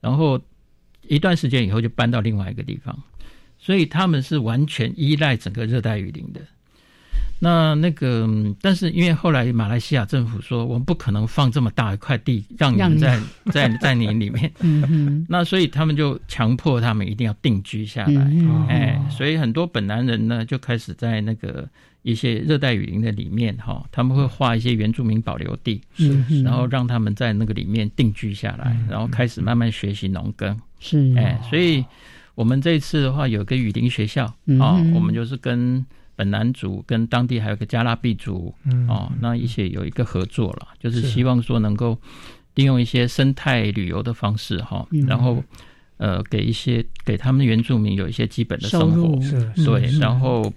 [0.00, 0.40] 然后
[1.08, 2.96] 一段时间以后就搬到另外一个地方，
[3.58, 6.40] 所以他们是完全依赖整个热带雨林的。
[7.40, 8.26] 那那个，
[8.62, 13.20] 但是因为后来马来西亚政府说，我们不可能放这么大一块地让你们在
[13.52, 14.50] 在在你里面，
[15.28, 18.30] 那所以他们就强迫他们一定要定居下来，
[18.68, 21.68] 哎，所以很多本南人呢就开始在那个
[22.02, 25.82] 一些热带雨林的里面哈，他们会画一些原住民保留地，
[26.44, 31.12] 然后让他们在那个里面定居下来，然后开始慢慢学习农耕，是。
[31.18, 31.84] 哎，所以
[32.34, 34.24] 我们这一次的话有个雨林学校
[34.58, 35.84] 啊，我们就是跟。
[36.16, 41.98] 本南族跟当地还有个加拉比族，嗯哦，那一些有一个合作了，就是希望说能够
[42.54, 45.42] 利用一些生态旅游的方式哈，然后
[45.96, 49.18] 呃给一些给他们原住民有一些基本的生活，
[49.64, 50.52] 对，然后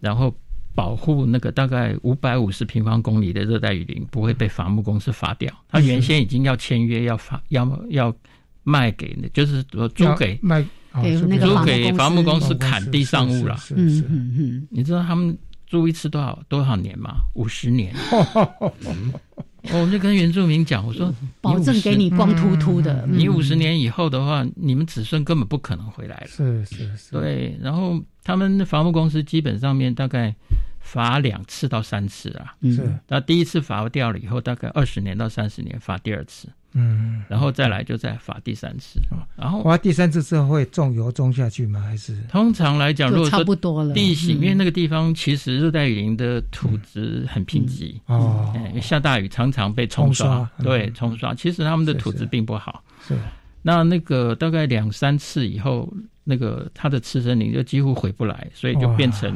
[0.00, 0.34] 然后
[0.74, 8.14] 保护那个大概五百五十平方公里的热带雨林不会被伐木公司伐掉，他原先已经要签约要发要要
[8.62, 10.64] 卖给，就是租给卖。
[11.00, 17.16] 给那个租给伐木公司砍地上物了，嗯嗯嗯，你知道他们租一次多少多少年吗？
[17.34, 17.94] 五十年。
[19.70, 23.06] 我就跟原住民讲，我说保证给你光秃秃的。
[23.06, 26.26] 你五十年以后的话，你们子孙根本不可能回来了。
[26.26, 27.12] 是是是。
[27.12, 30.34] 对，然后他们伐木公司基本上面大概
[30.80, 32.56] 罚两次到三次啊。
[32.62, 32.92] 是。
[33.06, 36.48] 那第一次罚掉了以后，大概二十年到三十年罚第二次。
[36.74, 39.00] 嗯，然后再来就再发第三次，
[39.36, 41.80] 然后发第三次之后会种油种下去吗？
[41.80, 42.16] 还是？
[42.30, 43.92] 通常来讲，如果差不多了。
[43.92, 47.94] 地形，因为那个地方其实热带雨林的土质很贫瘠。
[48.06, 51.34] 哦，下大雨常常被冲刷，对，冲刷。
[51.34, 53.16] 其实他们的土质并不好，是。
[53.62, 55.92] 那那个大概两三次以后，
[56.24, 59.32] 那个它的次生林就几乎回不来，所以就变成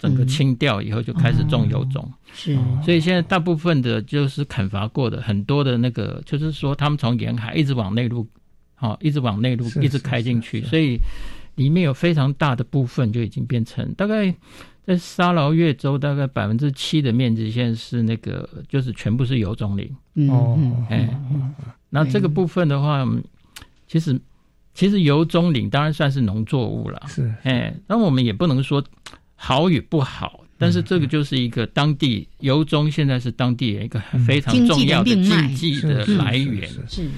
[0.00, 2.12] 整个清掉以后就开始种油种。
[2.32, 8.26] 是，所以现在大部分的就是砍伐过的很多的那个，就是说他们从沿海一直往内陆，
[8.74, 10.98] 好，一直往内陆一直开进去，所以
[11.54, 14.34] 里面有非常大的部分就已经变成大概
[14.84, 20.28] 在沙劳越州大概百分之七的面积，现在是那个就是全部是油种林。
[20.28, 20.58] 哦，
[20.88, 21.08] 哎，
[21.90, 23.06] 那这个部分的话。
[23.92, 24.16] 其实，
[24.72, 27.34] 其实油棕林当然算是农作物了，是。
[27.42, 28.80] 哎，那我们也不能说
[29.42, 37.08] 好与不好，但是这个就是一个当地油棕现在是当地一个非常重要的经济的来源，是，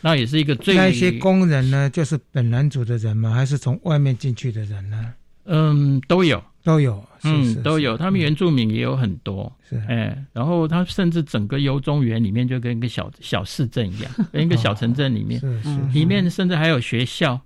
[0.00, 3.30] 那也是一个最那些工人呢，就是本南族的人吗？
[3.32, 5.14] 还是从外面进去的人呢？
[5.44, 6.42] 嗯，都有。
[6.64, 7.96] 都有，嗯，都有。
[7.96, 10.22] 他们原住民也有很多，是哎。
[10.34, 15.78] 然后他甚至整个游中园里面就跟一个小小市镇一样，跟一个小城镇里面，是是。
[15.94, 17.40] 里面甚至还有学校，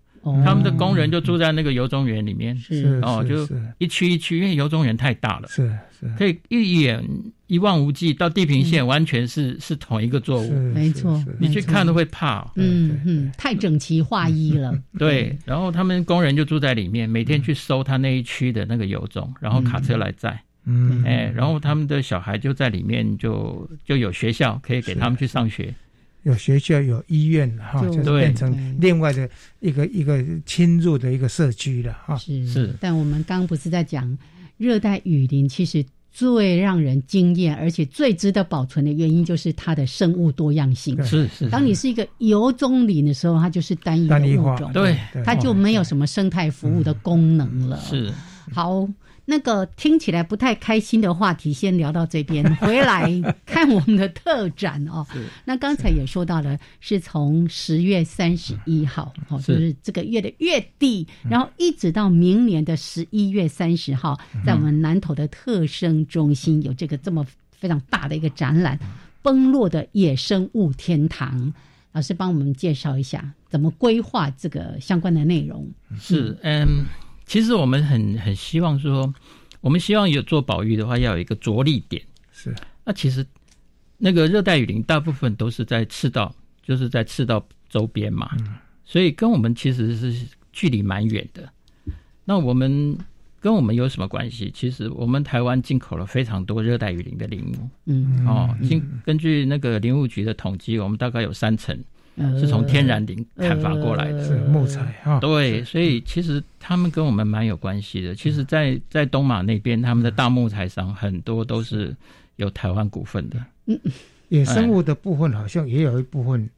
[0.45, 7.03] 他们的工人就住在那个游中园里面，是哦，就一区一区，因为游中园太大了，是是，可以一眼
[7.49, 11.23] 一望无际到地平线，完全是是同一个作物，没错。
[11.39, 14.73] 你去看都会怕，嗯嗯，太整齐划一了。
[14.99, 25.75] 对，然后他们工人就住在里面，每天去收他那一区的那个油种，然后卡车来载，嗯，哎，然后他们的小孩就在里面，就就有学校可以给他们去上学，
[26.23, 29.29] 有学校有医院哈，就变成另外的
[29.61, 32.17] 一个一个侵入的一个社区了哈。
[32.17, 34.19] 是是，但我们刚不是在讲
[34.57, 35.85] 热带雨林，其实。
[36.15, 41.03] 最让人惊艳，而且最值得保存的原因，就是它的生物多样性。
[41.03, 47.81] 是是，当你是一个油棕林的时候，它就是单一的物种，对，它就没有什么生态服务的功能了。
[47.81, 48.13] 是，
[48.53, 48.87] 好。
[49.25, 52.45] 那个听起来不太开心的话题，先聊到这边。
[52.57, 53.09] 回来
[53.47, 55.07] 看我们的特展哦。
[55.45, 68.77] 那刚才也说到了，是从十月三十一号哦，就是这个月的月底，然后一直到明年的十一月三十号，在我们南投的特生中心有这个这么非常大的一个展览
[69.23, 71.41] 《崩落的野生物天堂》。
[71.93, 75.71] 老师帮我们介绍一下怎么规划这个相关的内容。
[75.99, 76.87] 是，嗯。
[77.27, 79.13] 其实我们很很希望说，
[79.61, 82.03] 我们希望有做保育的话，要有一个着力点。
[82.33, 82.55] 是，
[82.85, 83.25] 那其实
[83.99, 88.31] 那个热带雨林大部分都是在赤道，就是在赤道周边嘛，
[88.85, 91.49] 所以跟我们其实是距离蛮远的。
[92.25, 92.99] 那我们
[93.41, 94.51] 跟我们有什么关系？
[94.55, 97.71] 其实我们台湾进口了非常多热带雨林的林木。
[97.87, 101.79] 嗯，哦，经根据那个林务局的统计，我们大概有三成。
[102.17, 105.19] 是从天然林砍伐过来的，是木材哈。
[105.21, 108.15] 对，所以其实他们跟我们蛮有关系的。
[108.15, 111.97] 其实，在在东马那边，他们的大木材商很多都是
[112.37, 113.43] 有台湾股份的。
[113.67, 113.79] 嗯，
[114.29, 116.49] 野生物的部分好像也有一部分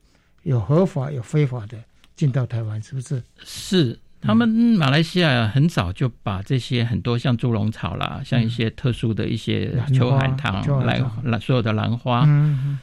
[0.43, 1.79] 有合法有非法的
[2.17, 3.23] 进到台湾，是不是？
[3.45, 3.99] 是。
[4.25, 12.27] 他们马来西亚很早就把这些很多像猪笼草啦，像一些特殊的一些秋海棠、兰兰所有的兰花，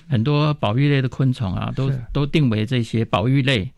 [0.07, 3.71] 很多保育类的昆虫啊，都都定为这些保育类，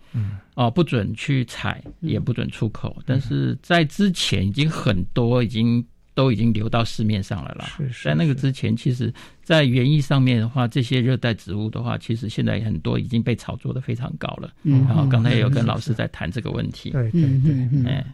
[0.56, 2.98] 哦，不准去采，也不准出口。
[3.06, 5.86] 但是在之前已经很多已经。
[6.14, 7.66] 都已经流到市面上了啦。
[7.78, 14.52] 是是在那个之前，其实，在园艺上面的话，这些热带植物的话，其实现在很多已经被炒作的非常高了。
[14.64, 16.92] 嗯，然后刚才也有跟老师在谈这个问题。
[16.92, 18.06] 对对对，哎，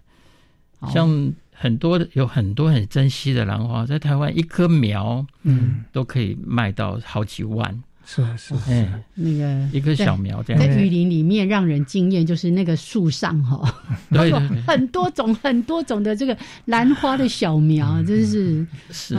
[0.91, 7.83] 像很多的有很多很珍惜的兰花，在台湾一棵苗，嗯，都可以卖到好几万。
[8.12, 13.72] 是是是，那个一棵小苗在雨林里面让人惊艳，就是那个树上哈，
[14.10, 14.32] 对
[14.65, 18.65] 很多种很多种的这个兰花的小苗，真是。
[18.89, 19.15] 是。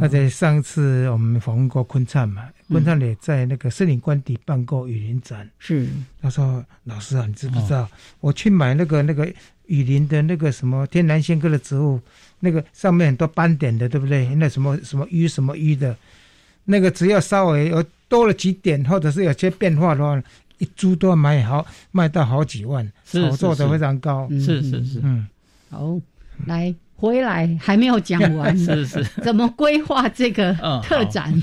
[0.00, 5.48] 而且上次我们访问过昆灿嘛，昆灿也在那个森林官邸办过雨林展。
[5.60, 5.86] 是，
[6.20, 7.88] 他说：“老师啊，你知不知道？
[8.18, 9.32] 我去买那个那个
[9.66, 12.00] 雨林的那个什么天然仙科的植物，
[12.40, 14.34] 那个上面很多斑点的，对不对？
[14.34, 15.96] 那什么什么鱼什么鱼的，
[16.64, 20.22] 那个只要稍微有。”多了几点，或者是有些变化的话，
[20.58, 24.28] 一株都要卖好，卖到好几万，炒作的非常高。
[24.28, 25.26] 是是是，嗯，
[25.70, 25.98] 好，
[26.44, 30.52] 来回来还没有讲完， 是是，怎么规划这个
[30.82, 31.42] 特展？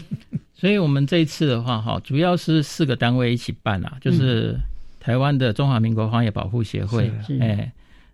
[0.54, 4.56] 所以我们这一次的话，哈，主要是四个单位一起办啊，就是
[5.00, 7.12] 台湾的中华民国荒野保护协会，
[7.42, 7.72] 哎，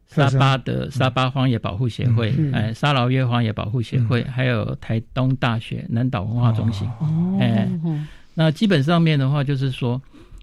[0.07, 7.37] 沙巴的沙巴荒野保护协会，哎，沙劳越荒野保护协会，还有台东大学南岛文化中心，哦。
[7.39, 7.69] 哎。
[8.37, 10.01] 那基本上面的话，就是说，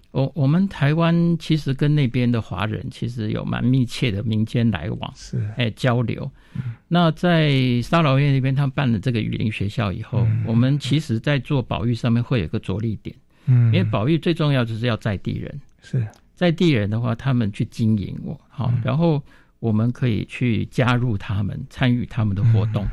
[0.09, 5.47] 我我们台湾其实跟那边的华人其实有蛮密切的民间来往，是。
[5.57, 6.29] 哎交流。
[6.87, 7.51] 那在
[7.81, 16.05] 沙劳越那边，他们办了这个雨林学校以后，我们其实在做保育上面会有个着力点，嗯，因为保育最重要就是要在地人，是。
[16.35, 19.21] 在地人的话，他们去经营我好，然后
[19.63, 22.85] 我们可以去加入他们，参与他们的活动。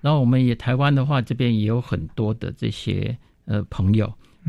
[0.00, 4.06] 然后我们也台湾的话，这边也有很多的这些呃朋友。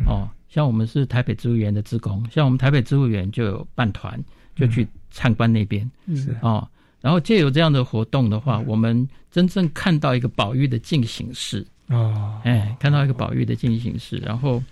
[0.07, 0.27] 哦。
[0.49, 4.19] 像我们是台北植物园的职工，像我们台北植物园就有办团，
[4.55, 6.35] 就去参观那边，是。
[6.41, 6.67] 哦。
[6.99, 11.63] 然后借由这样的活动的话，我们真正看到一个保育的进行式。
[11.89, 14.63] 哦，哎，看到一个保育的进行式，然后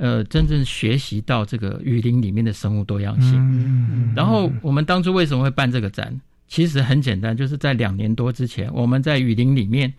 [0.00, 3.34] 呃，真正学习到这个雨林里面的生物多样性。
[3.36, 6.18] 嗯然后我们当初为什么会办这个展？
[6.48, 9.92] 其实很简单，就是在两年多之前，我们在雨林里面，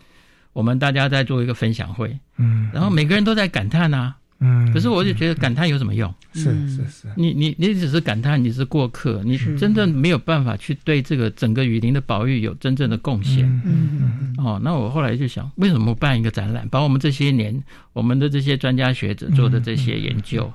[0.52, 4.16] 我们大家在做一个分享会，嗯，然后每个人都在感叹啊。
[4.42, 6.12] 嗯，可是我就觉得感叹有什么用？
[6.34, 13.44] 是是是，你你你只是感叹，你是过客，你真正没有办法去对这个整个雨林的保育有真正的贡献。
[13.64, 17.62] 嗯嗯哦，那我后来就想，为什么不办一个展览，把我们这些年
[17.92, 20.52] 我们的这些专家学者做的这些研究。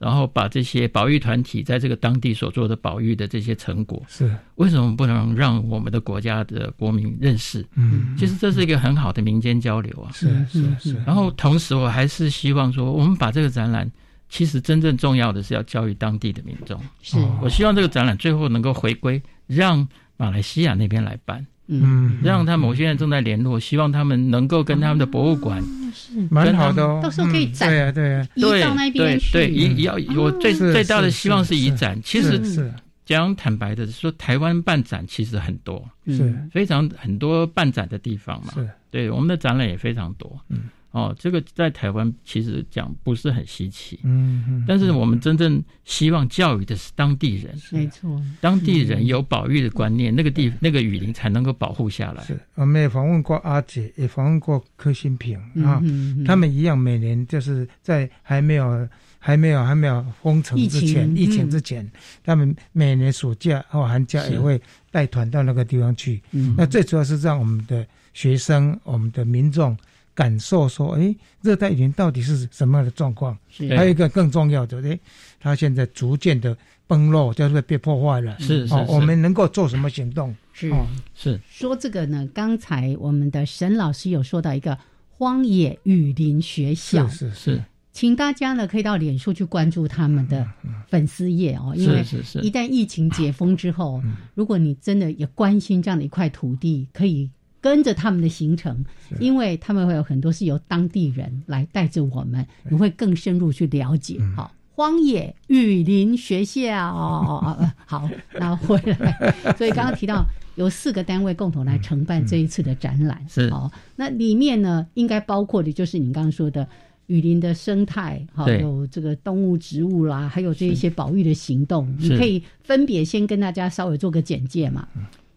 [0.00, 7.62] 然后把这些保育团体在这个当地所做的保育的这些成果，是为什么不能让我们的国家的国民认识？
[7.74, 10.10] 嗯，其实这是一个很好的民间交流啊。
[10.14, 10.94] 是是是。
[11.04, 13.92] 然后同时，我还是希望说，我们把这个展览，
[14.30, 16.80] 其实真正重要的是要教育当地的民众。
[17.02, 19.86] 是我希望这个展览最后能够回归，让
[20.16, 21.46] 马来西亚那边来办。
[21.70, 25.62] 嗯，让他们，我现在正在联络，希望他们能够跟他们的博物馆
[25.94, 26.26] 是。
[26.28, 32.00] 蛮好的哦，到时候可以展，对呀对呀，移到那边去，对，移要我最最大的希望是移展。
[32.02, 32.72] 其实是。
[33.06, 36.32] 讲坦白的说，台湾办展其实很多，是。
[36.52, 38.52] 非常很多办展的地方嘛。
[38.54, 40.38] 是，对，我们的展览也非常多。
[40.48, 40.68] 嗯。
[40.92, 52.24] 哦，这个在台湾其实讲不是很稀奇，嗯嗯，但是我们真正希望教育的是当地人，没错，当地人有保育的观念，那个地那个雨林才能够保护下来。
[52.24, 55.80] 是，我们也访问过阿姐，也访问过柯新平啊，
[56.26, 58.88] 他们一样，每年就是在还没有
[59.20, 61.88] 还没有还没有封城之前，疫情之前，
[62.24, 64.60] 他们每年暑假或寒假也会
[64.90, 66.20] 带团到那个地方去。
[66.56, 69.78] 那最主要是让我们的学生、我们的民众。
[70.14, 73.36] 感受说，哎，热带雨林到底是什么样的状况？
[73.70, 74.98] 还有一个更重要的，哎，
[75.38, 76.56] 它现在逐渐的
[76.86, 78.38] 崩落，就是被破坏了。
[78.40, 80.34] 是是，我们能够做什么行动？
[80.52, 80.70] 是
[81.14, 81.40] 是。
[81.48, 84.76] 说这个呢，刚才我们的沈老师有说到一个
[85.16, 90.46] 荒野雨林学校，是是，请大家呢可以到脸书去关注他们的
[90.88, 92.04] 粉丝页哦，因为
[92.42, 94.02] 一旦疫情解封之后，
[94.34, 97.30] 如果你真的也关心这样的一块土地，可以。
[97.60, 98.84] 跟着他们的行程，
[99.18, 104.18] 因为他们会有很多是由当地人来带着我们，你会更深入去了解。
[104.34, 108.08] 好，荒野雨林学校哦，好，
[108.38, 109.34] 那回来。
[109.58, 113.70] 所以刚刚提到有四个单位共同来承办这一次的展览，是好。
[113.94, 116.66] 那里面呢，应该包括的就是你刚刚说的
[117.08, 121.94] 雨林的生态，好，有这个动物、植物啦，还有这一些保育的行动。
[121.98, 124.88] 你可以分别先跟大家稍微做个简介嘛。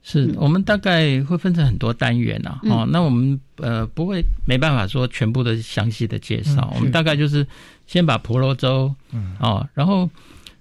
[0.05, 7.47] 是我们大概会分成很多单元呐，哦，那我们呃不会没办法说全部的详细的介绍，我们大概就是
[7.87, 8.93] 先把婆罗洲，
[9.39, 10.09] 哦，然后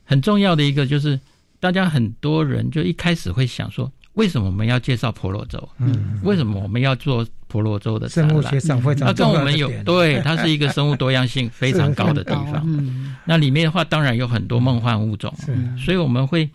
[0.04, 1.18] 很重要的一个就是
[1.58, 5.68] 大家很多人就一开始会想说，为什么我们要介绍婆罗洲？
[5.78, 12.64] 嗯，为什么我们要做婆罗洲的生物学上非常跟我们有对，它是一个生物多样性非常高的 地方，
[13.24, 15.34] 那里面的话当然有很多梦幻物种，
[15.76, 16.48] 所以我们会。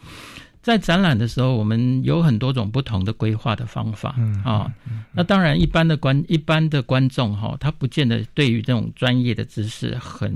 [0.67, 4.13] 在展览的时候，我们有很多种不同的规划的方法
[4.43, 4.69] 啊。
[5.13, 10.35] 那当然，一般的观一般的观众哈，他不见得对于这种专业的知识很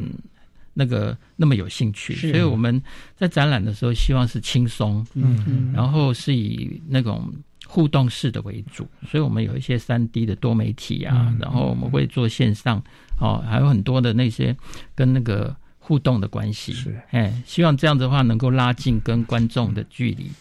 [0.73, 2.15] 那个那么有兴趣。
[2.15, 2.81] 所以我们
[3.13, 7.29] 在展览的时候，希望是轻松，嗯，然后是以那种
[7.67, 8.87] 互动式的为主。
[9.05, 12.81] 所以我们有一些三 D 的多媒体啊，然后我们会做线上
[13.19, 14.55] 哦，还有很多的那些
[14.95, 15.53] 跟那个。
[15.91, 16.71] 互动的关系。
[16.71, 20.31] 是，哎，希望这样的话能够拉近跟观众的距离。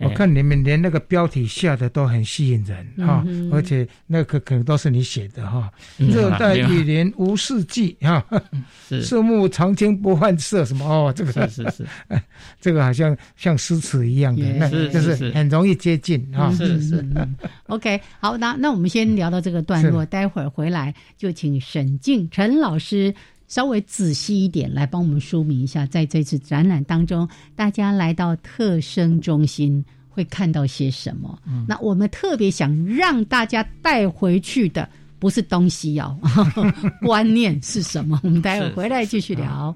[0.00, 5.72] 我看你们连那个标题下的都很吸引人哈，而且那个可能都是你写的哈。
[5.96, 8.22] 热带雨林无四季哈，
[9.02, 11.32] 树木常青不换色什么哦，这个。
[11.32, 11.86] 是是是，
[12.60, 16.52] 这个好像像诗词一样的，那就是很容易接近哈。
[16.54, 17.02] 是是
[17.66, 23.12] ，OK，好，那那我们先聊到这个段落，待会儿回来就请沈静陈老师。
[23.48, 31.36] 稍微仔细一点来帮我们说明一下，在这次展览当中，大家来到特生中心会看到些什么？
[31.66, 34.88] 那我们特别想让大家带回去的
[35.18, 36.16] 不是东西哦，
[37.02, 38.20] 观念是什么？
[38.22, 39.74] 我们待会回来继续聊。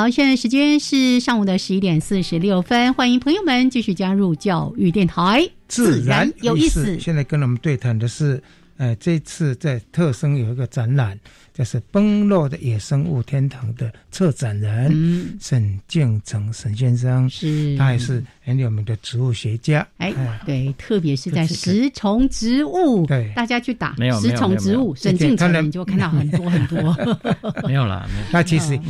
[0.00, 6.98] 好，现在时间是上午的十一点四十六分，欢迎朋友们继续加入教育电台，自然有意思。
[6.98, 8.42] 现在跟我们对谈的是，
[8.78, 11.20] 呃，这次在特生有一个展览，
[11.52, 19.86] 就是崩落的野生物天堂的策展人沈敬成沈先生，是，他也是很有名的植物学家。
[19.98, 20.14] 哎，
[20.46, 26.96] 对，特别是在食虫植物，对，大家去打食虫植物，沈敬成你就看到很多很多。
[27.68, 28.80] 没有啦，他其实。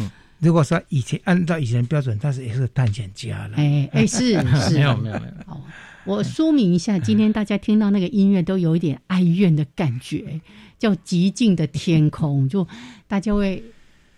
[0.41, 3.57] 如果说以前按照以前标准，但是也是探险家了。
[3.57, 5.45] 哎哎， 是是，没有没有没有。
[5.47, 5.61] 好，
[6.05, 10.41] 我说明一下，今天大家听到那个音乐都有一点哀怨的感觉，
[10.79, 12.67] 叫《寂静的天空》，就
[13.07, 13.63] 大家会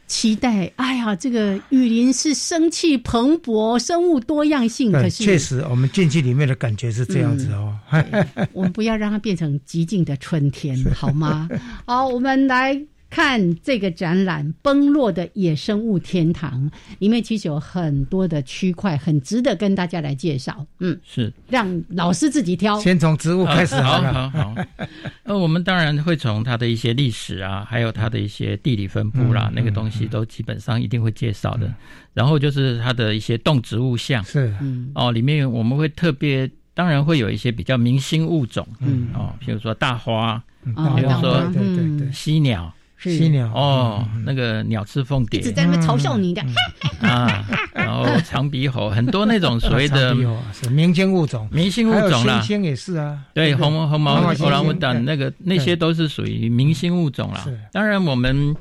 [0.07, 0.71] 期待。
[0.77, 4.93] 哎呀，这个雨林是生气蓬勃，生物多样性。
[4.93, 7.77] 可是确实，我们进去里面的感觉是这样子哦。
[8.53, 11.49] 我们不要让它变成寂静的春天，好吗？
[11.85, 12.81] 好，我们来。
[13.13, 20.67] 看这个展览《崩落的野生物天堂》，里面其实有很多的区块，很值得跟大家来介绍。
[20.81, 21.31] 嗯，是。
[21.47, 23.75] 让老师自己挑，先从植物开始。
[23.83, 24.55] 好好好。
[25.25, 31.71] 呃，我们当然会从它的一些历史啊，还有它的一些地理分布啦，那个东西都基本上一定会介绍的。
[32.15, 34.55] 然后就是它的一些动植物像，是。
[34.95, 39.09] 哦，里面我们会特别，当然会有一些比较明星物种，嗯。
[39.13, 42.11] 哦，譬如说大花，比如说对对对。
[42.11, 42.73] 犀鸟。
[43.11, 45.41] 犀鸟哦，那个鸟翅凤蝶。
[45.41, 46.43] 一直在那边嘲笑你的。
[47.01, 47.45] 啊，
[47.75, 50.15] 然后长鼻猴很多那种所谓的
[50.71, 57.45] 明星物种，明星物种啦，猩猩也是啊，对，红红毛欧朗乌等那个那些都是属于明星物种啦。
[57.73, 58.55] 当然我们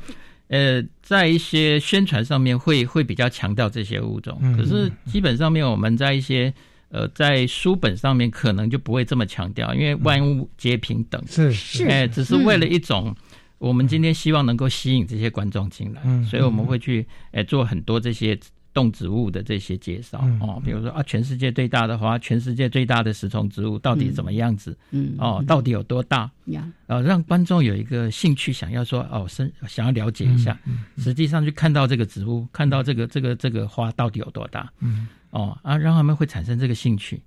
[0.47, 6.51] 呃在一些宣传上面会会比较强调这些物种，可是基本上面我们在一些
[6.89, 13.15] 呃在书本上面可能就不会这么强调，因为万物皆平等，是是，哎，只是为了一种。
[13.61, 18.37] 我们今天希望能够吸引这些观众进来，所以我们会去诶做很多这些
[18.73, 24.75] 动植物的这些介绍哦，比如说啊，全世界最大的花，全世界最大的食虫植物到底怎么样子？
[24.89, 26.31] 嗯，哦，到底有多大？
[26.45, 30.57] 呀，呃，让观众有一个兴趣，想要说哦，生想要了解一下，
[30.97, 34.67] 实际上去看到这个植物，看到这个这个这个花到底有多大？
[34.79, 37.21] 嗯，哦啊，让他们会产生这个兴趣。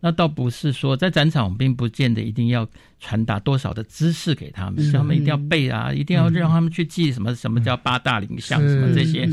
[0.00, 2.68] 那倒不是说在展场，我们并不见得一定要
[3.00, 9.28] 传达多少的知识给他们，是他们一定要背啊，一定要让他们去记什么什么叫八大林象什么这些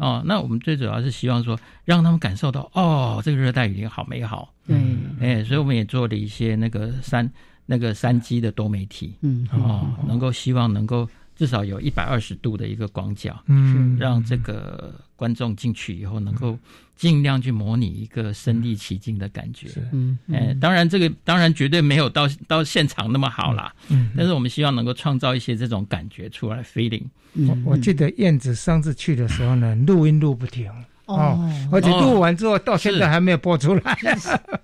[0.00, 0.22] 哦。
[0.24, 4.52] 那我们最主要是希望说，让他们感受到哦，这个热带雨林好美好。
[4.66, 4.76] 对，
[5.20, 7.30] 哎，所以我们也做了一些那个山
[7.66, 11.08] 那个山鸡的多媒体，嗯，哦，能够希望能够。
[11.36, 16.58] 至少有一百二十度的一个广角，嗯，让这个观众进去以后能够
[16.96, 27.04] 尽量去模拟一个身临其境的感觉，嗯，哎，当然这个当然绝对没有到到现场那么好啦，嗯，但是我们希望能够创造一些这种感觉出来，feeling。
[27.48, 30.70] 我我记得燕子上次去的时候呢，录音录不停。
[31.06, 31.38] 哦，
[31.70, 33.98] 而且录完之后到现在还没有播出来。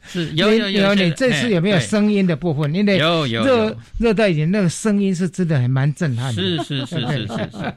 [0.02, 2.74] 是 有有有，你这次有没有声音的部分？
[2.74, 6.42] 因为有有热热带雨那个声音是真的还蛮震撼的。
[6.42, 7.74] 是是是是是是。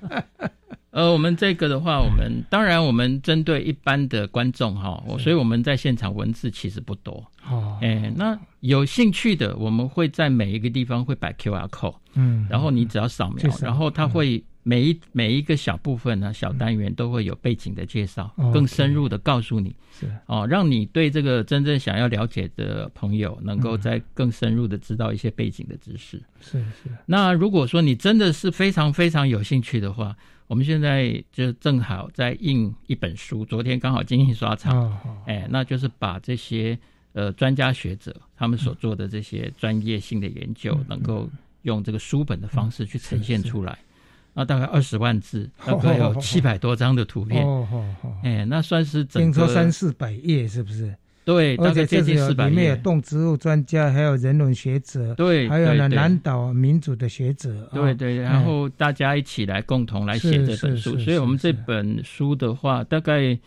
[0.92, 7.26] 呃，我们这个的话，我们当然我们针对一般的观众哈，所以我们在现场文字其实不多。
[7.50, 14.44] 哦，哎，那有兴趣的，我们会在每一个地方会摆 Q R code，嗯，然后你只要扫描，然后它会。
[14.64, 20.10] 每一每一个小部分呢，小单元都会有背景的介绍，更深入的告诉你，是。
[20.26, 26.22] 哦，让你对这个真正想要了解的朋友，能够在更深入的知道一些背景的知识。
[26.40, 26.90] 是是。
[27.06, 30.16] 那如果说你真的是非常非常有兴趣的话，
[30.48, 36.78] 我们现在就正好在印一本书，昨天刚好进印刷厂，哎，那就是把这些
[37.12, 41.30] 呃专家学者他们所做的这些专业性的研究，能够
[41.64, 43.78] 用这个书本的方式去呈现出来。
[44.34, 47.46] 那大概二十万字， 大概有七百多张的图片，
[48.24, 50.94] 哎，那算是整个三四百页，是不是？
[51.26, 52.50] 对，大概接近四百页。
[52.50, 58.18] 里面有动植物专家，还有人文学者，对，还有呢南岛民主的学者，对对。
[58.18, 63.40] 然后大家一起来共同来写这本书，所以我们这本书的话，大概。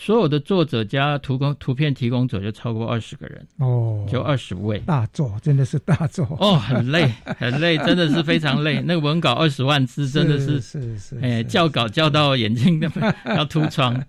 [0.00, 8.80] 所有的作者加图工图片提供者就超过二十个人哦，就二十位大作，真的是大作哦，很累 很累，真的是非常累。
[8.80, 12.88] 那个文稿二十万字，真的是是是，哎，校稿校到眼睛都
[13.34, 14.00] 要凸窗。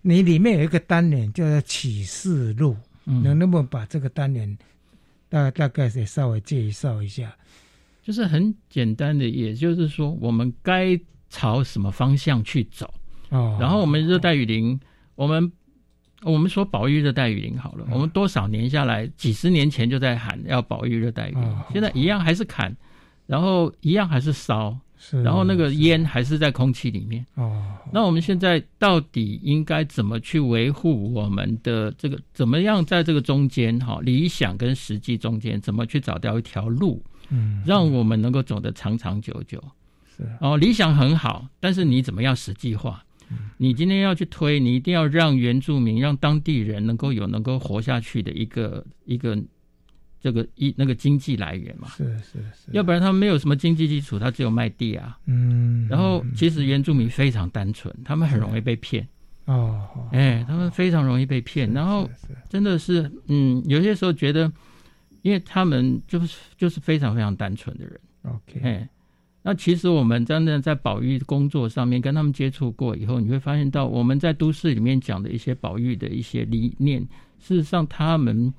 [0.00, 4.56] 你里面有一个单元叫做启示录，能不能把这个单元
[5.28, 7.36] 大大概也稍微介绍一下？
[8.02, 10.98] 就是很简单的，也就是说，我们该
[11.28, 12.92] 朝什么方向去走？
[13.30, 14.78] 哦，然后我们热带雨林，
[15.14, 15.50] 我们
[16.22, 22.74] 我们说保育热带雨林好了，我们多少年下来，几十年前就在喊要保育热带雨林，现在一样还是砍，
[23.26, 24.76] 然后一样还是烧，
[25.22, 27.24] 然后那个烟还是在空气里面。
[27.34, 27.62] 哦，
[27.92, 32.18] 那我们现在到底应该怎么去维护我们的这个？
[32.32, 37.02] 怎么样在这个中间哈，理想跟实际中间怎么去找到一条路？
[37.30, 39.62] 嗯，让我们能够走得长长久久。
[40.16, 43.04] 是哦，理想很好，但是你怎么样实际化？
[43.56, 49.36] 你今天要去推，你一定要让原住民、让当地人能够有能够活下去的一个一个
[50.20, 51.88] 这个一那个经济来源嘛？
[51.88, 55.18] 是是是，要不然他们没有什么经济基础，他只有卖地啊。
[55.26, 59.06] 嗯，然后其实原住民非常单纯，他们很容易被骗。
[59.46, 62.08] 哦，哎，他们非常容易被骗，然后
[62.48, 64.50] 真的是嗯，有些时候觉得，
[65.22, 68.00] 因为他们就是就是非常非常单纯的人。
[68.22, 68.88] OK，哎。
[69.46, 77.02] 那其实我们真的在保育工作上面跟他们接触过以后，你会发现到我们在都市里面讲的一些保育的一些理念，
[77.38, 78.54] 事实上他们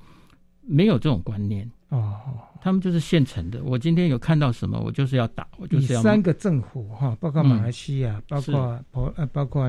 [0.62, 2.14] 没有这种观念哦，
[2.60, 3.60] 他们就是现成的。
[3.64, 6.00] 我今天有看到什么，我就是要打，我就是要。
[6.00, 9.68] 三个政府哈，包括马来西亚，包括婆呃，包括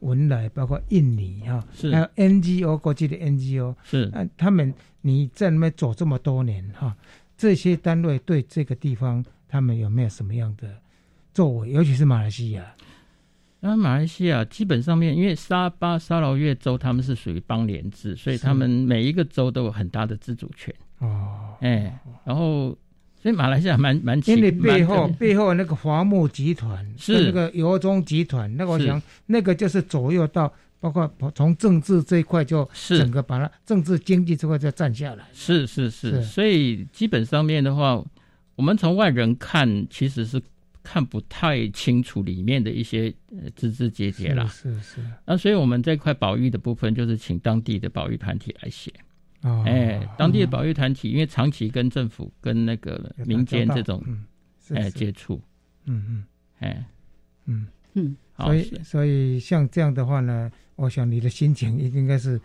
[0.00, 6.94] 文莱，包括印尼哈，是还有 NGO 国际的 NGO 是，那他们你在那边走这么多年哈，
[7.38, 9.24] 这些单位对这个地方。
[9.48, 10.68] 他们有没有什么样的
[11.32, 11.70] 作为？
[11.70, 12.74] 尤其是马来西亚，
[13.60, 20.74] 那马来西亚基本上面，因为沙巴、沙劳越州他们是属于邦联制，所以他们每一个州都有很大的自主权。
[20.98, 22.76] 哦，哎，然后
[23.20, 35.24] 所以马来西亚蛮蛮因为背后背后那个华木集团是那个油中集团，那个我想那个就是左右到包括从政治这一块，就整个把它政治经济这块就占下来。
[35.32, 38.04] 是是是，所以基本上面的话。
[38.58, 40.42] 我们从外人看，其实是
[40.82, 43.14] 看不太清楚里面的一些
[43.54, 44.44] 枝枝节节啦。
[44.48, 45.00] 是是。
[45.24, 48.92] 那所以我们这块保育的部分，就是请当地的保育团体来写。
[49.42, 49.62] 哦。
[49.64, 54.04] 哎，当地的保育团体，因为长期跟政府、跟那个民间这种
[54.70, 55.40] 哎接触。
[55.84, 56.24] 嗯嗯。
[56.58, 56.84] 哎。
[57.44, 58.16] 嗯嗯。
[58.38, 62.40] 所以所以像这样的话呢，我想你的心情应该是。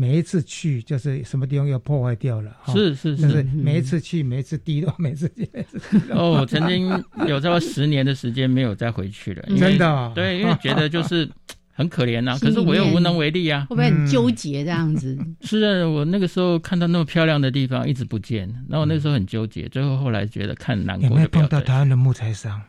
[0.00, 5.50] 每一次去就是什么地方要破坏掉了，是是是，每一次去每一次低落，每次去。
[6.14, 6.86] 哦，曾经
[7.26, 10.12] 有这么十年的时间没有再回去了，真的。
[10.14, 11.28] 对，因为觉得就是
[11.72, 13.66] 很可怜呐， 可是我又无能为力啊。
[13.68, 15.18] 会不会很纠结这样子？
[15.42, 21.08] 是啊，我那个时候看到那么漂亮的地方一直不见，那我那时候很纠结，最后后来觉得看难过。
[21.08, 22.62] 有没有碰到台湾的木材商？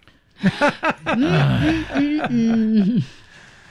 [1.06, 1.86] 嗯
[2.32, 3.04] 嗯。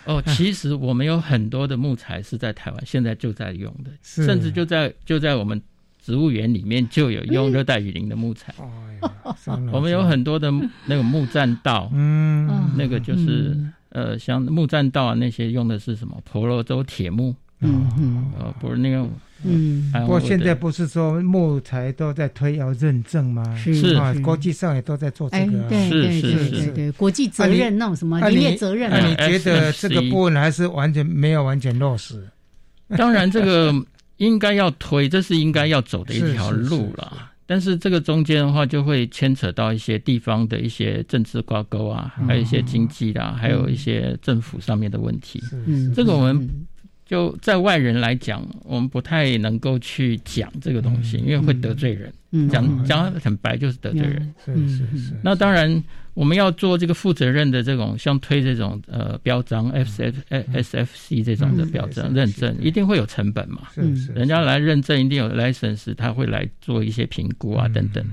[0.08, 5.60] 哦，其实我们有很多的木材是在台湾现在就在用的，甚至就在就在我们
[6.02, 8.54] 植物园里面就有用热带雨林的木材。
[9.70, 10.50] 我们有很多的
[10.86, 13.56] 那个木栈道，嗯，那个就是
[13.90, 16.20] 呃，像木栈道啊那些用的是什么？
[16.24, 19.06] 婆罗洲铁木，嗯嗯，呃，不是那个。
[19.44, 23.56] 嗯，不过现在不是说木材都在推要认证吗？
[23.56, 25.68] 是啊，国际上也都在做这个。
[25.68, 28.90] 对对对对对，国际责任那种什么林业责任。
[28.90, 32.26] 那你觉得这个部分还是完全没有完全落实？
[32.98, 33.72] 当然，这个
[34.16, 37.30] 应该要推，这是应该要走的一条路了。
[37.46, 45.40] 但是这个中间的话，就会牵扯到一些地方的一些政治挂钩啊，还有一些经济啦，还有一些政府上面的问题。
[45.52, 46.66] 嗯，这个我们。
[47.08, 52.12] 就在外人来讲，我们不太能够去讲这个东西，因为会得罪人。
[52.50, 54.34] 讲讲很白就是得罪人。
[54.44, 55.14] 是是是。
[55.24, 55.82] 那当然，
[56.12, 60.18] 我们要做这个负责任的这种，像推这种呃标章 F F
[60.52, 63.62] S F C 这种的标章认证，一定会有成本嘛。
[63.74, 64.12] 是是。
[64.12, 68.04] 人家来认证一定有 license，他会来做一些评估啊等等。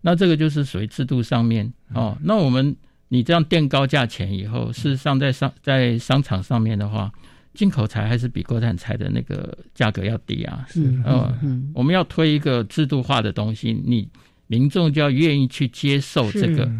[0.00, 2.16] 那这个就是属于制度上面哦。
[2.22, 2.76] 那我们
[3.08, 7.10] 你这样垫高价钱以后，事实上在商在商场上面的话。
[7.54, 14.08] 进口材还是比国产材的那个价格要低啊，是嗯，我们要推一个制度化的东西，你
[14.46, 16.70] 民众就要愿意去接受这个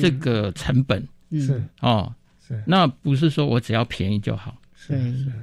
[0.00, 1.62] 这个成本，是。
[1.80, 2.14] 哦，
[2.46, 2.62] 是。
[2.66, 4.56] 那不是说我只要便宜就好。
[4.88, 4.98] 对，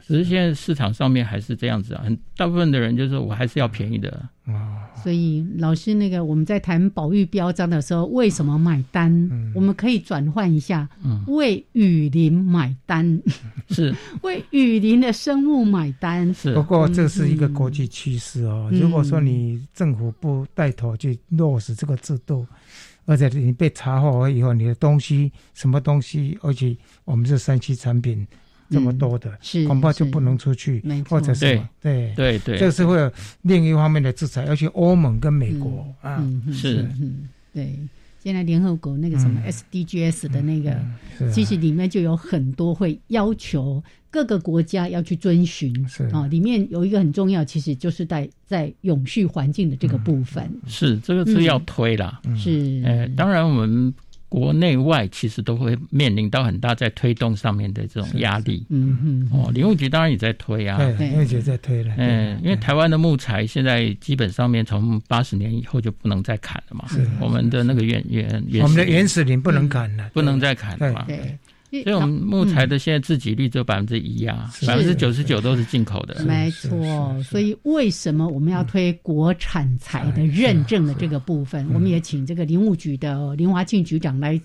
[0.08, 4.10] 只是现在市场上面还是这样子啊，很大部分的人就是我还是要便宜的
[4.46, 4.82] 啊。
[5.04, 9.30] 所以老师，那个我们在谈保育标章的时候，为什么买单？
[9.54, 13.22] 我们可以转换一下，嗯为雨林买单，
[13.70, 13.94] 是
[14.24, 16.34] 为雨林的生物买单。
[16.34, 18.68] 是，不过这是一个国际趋势哦。
[18.74, 22.48] 如果说你政府不带头去落实这个制度，
[23.06, 28.26] 而且你被查获以后，你的东西什么东西，而且我们是三期产品。
[28.70, 33.12] 这么多的是，恐怕就不能出去，或者是对对对，这是会有
[33.44, 36.88] 另一方面的制裁，要去欧盟跟美国啊，是，
[37.54, 37.78] 对。
[38.24, 40.76] 现在联合国那个什么 SDGs 的那个，
[41.32, 46.06] 其实里面就有很多会要求各个国家要去遵循，是。
[46.08, 50.52] 啊，里面有一个很重要，其实就是在在永续环境的这个部分。
[50.66, 53.94] 是这个是要推啦，是，呃，当然我们。
[54.28, 58.66] 国内外其实都会面临到很大在推动上面的这种压力。
[58.70, 59.30] 嗯嗯。
[59.32, 60.78] 哦，林务局当然也在推啊。
[60.78, 61.94] 对，林务局在推了。
[61.98, 66.86] 嗯，因为台湾的木材现在基本上面从八十年以后就不能再砍了嘛。
[66.88, 67.08] 是。
[67.22, 71.06] 我们的那个原原原我们的原始林不能砍了，不能再砍了嘛。
[71.08, 71.38] 对。
[71.72, 76.24] 所以我们木材的现在自给率只有百分之一啊，百分之九十九都是进口的。
[76.26, 81.68] 没错，所以为什么我们要推国产材的认证的这个部分？
[81.74, 84.40] 我们也请这个林务局的林华庆局长来。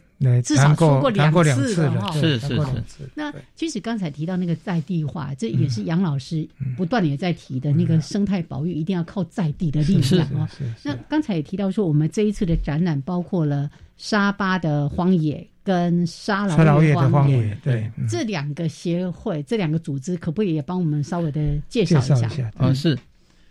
[0.44, 3.10] 至少说过两次了哈，是是是。
[3.14, 6.46] 那其实刚才提到那个在地化，这也是杨老师
[6.76, 10.48] 不断也在提的那个生态保育，一定要靠在地的力量啊。
[10.82, 21.40] 那刚才也提到说，我们这一次的展览包括了沙巴的荒野跟沙劳越荒野，对这两个协会、这两个组织，可不可以也帮我们稍微的
[21.70, 22.50] 介绍一下？
[22.58, 22.98] 啊，是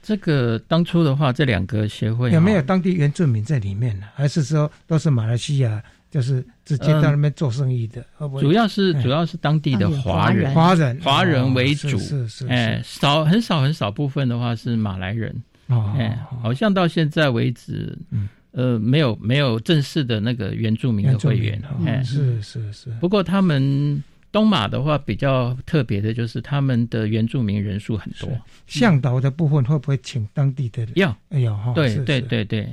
[0.03, 4.05] 这个当初的话，这两个协会有没有当地原住民在里面呢？
[4.13, 5.83] 还是说都是马来西亚？
[6.09, 8.03] 就是直接在那边做生意的，
[8.39, 11.53] 主要是主要是当地的华人，华人华人。
[11.53, 17.95] 为主，是是，哎，少很少很少部分的话是马来人，哎，好像到现在为止，
[18.51, 22.89] 呃，没有没有正式的那个原住民的会员，哎，是是是。
[22.99, 28.29] 不过他们东马的话比较特别的就是他们的原住民人数很多，
[28.65, 30.87] 向导的部分会不会请当地的？
[30.95, 32.67] 要，哎呦哈，对对对对。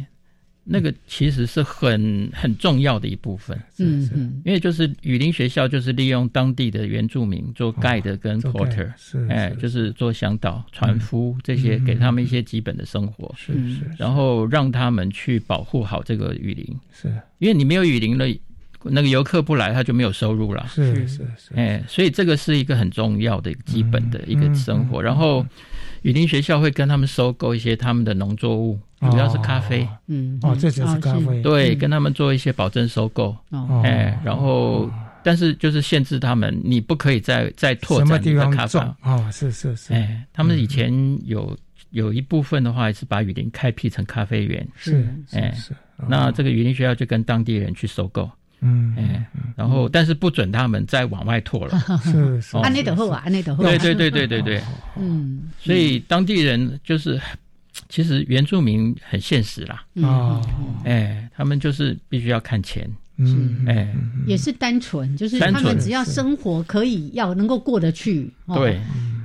[0.69, 17.09] 那个其实是很很重要的一部分，嗯嗯，因为就是雨林学校就是利用当地的原住民做 guide 跟 porter，是哎，就是做向导、船夫这些，给他们一些基本的生活，是是，然后让他们去保护好这个雨林，是，
[17.39, 18.27] 因为你没有雨林了，
[18.91, 25.45] 那个游客不来，他就没有收入了，是是是，哎，所以这个是一个很重要的基本的一个生活，然后
[26.03, 28.79] 雨林学校会跟他们收购一些他们的农作物。
[29.11, 33.83] 主要是咖啡，嗯，哦，这就是咖啡，对，跟他们做一些保证收购，哦。
[33.85, 34.91] 哎，然后，
[35.23, 40.91] 但是就是限制他们，你不可以再再拓展你的咖啡，哦，是是是，哎，他们以前
[41.27, 41.55] 有
[41.91, 45.55] 有一部分的话是把雨林开辟成咖啡园，是，哎，
[46.09, 48.29] 那这个雨林学校就跟当地人去收购。
[48.61, 49.27] 嗯，哎，
[49.57, 54.63] 然后但是不准他们再往外拓了， 是是，安内德后啊，安内德后，对对对对对对，
[54.97, 57.21] 嗯，所以当地人就是。
[57.91, 60.43] 其实原住民很现实啦，哦，
[60.83, 63.95] 哎，他们就是必须要看钱，嗯，哎，
[64.27, 68.81] 也是单纯，就是他们只要生活可以要能够过得去，对，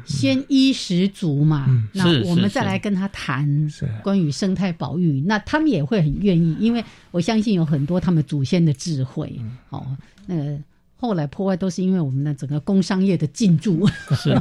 [0.05, 3.71] 先衣食足嘛，那我们再来跟他谈
[4.03, 9.39] 关于生态保育，那他们也会很愿意，因为我相信有很多他们祖先的智慧，
[9.69, 9.85] 哦，
[10.25, 10.57] 那个。
[10.97, 13.89] 后来破坏都是因为我们的整个工商业的进驻。
[14.15, 14.39] 是，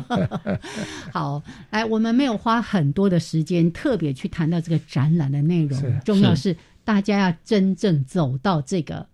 [1.11, 6.55] 好，来，我们没有花很多的时间特别去谈到这个展览的内容，重要是
[6.85, 9.07] 大家要真正走到这个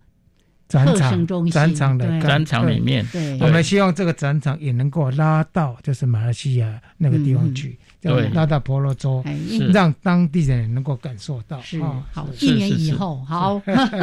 [0.67, 3.05] 展场中心、展场的展场里面。
[3.11, 7.77] 对，我们希望这个展场也能够拉到就是马来西亚那个地方去。
[7.99, 9.23] 对，拉到婆罗洲，
[9.73, 11.59] 让当地人能够感受到。
[11.61, 13.59] 是好，一年以后，好，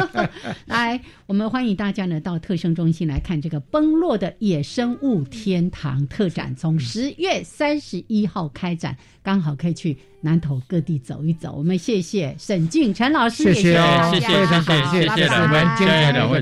[0.67, 11.53] 来，我们欢迎大家呢到特生中心来看这个崩落的野生物天堂特展，从十月三十一号开展，刚好可以去南投各地走一走。
[11.57, 13.73] 我们谢谢沈静陈老师，谢谢，
[14.11, 16.33] 谢谢，谢谢，谢谢两位，谢谢两位。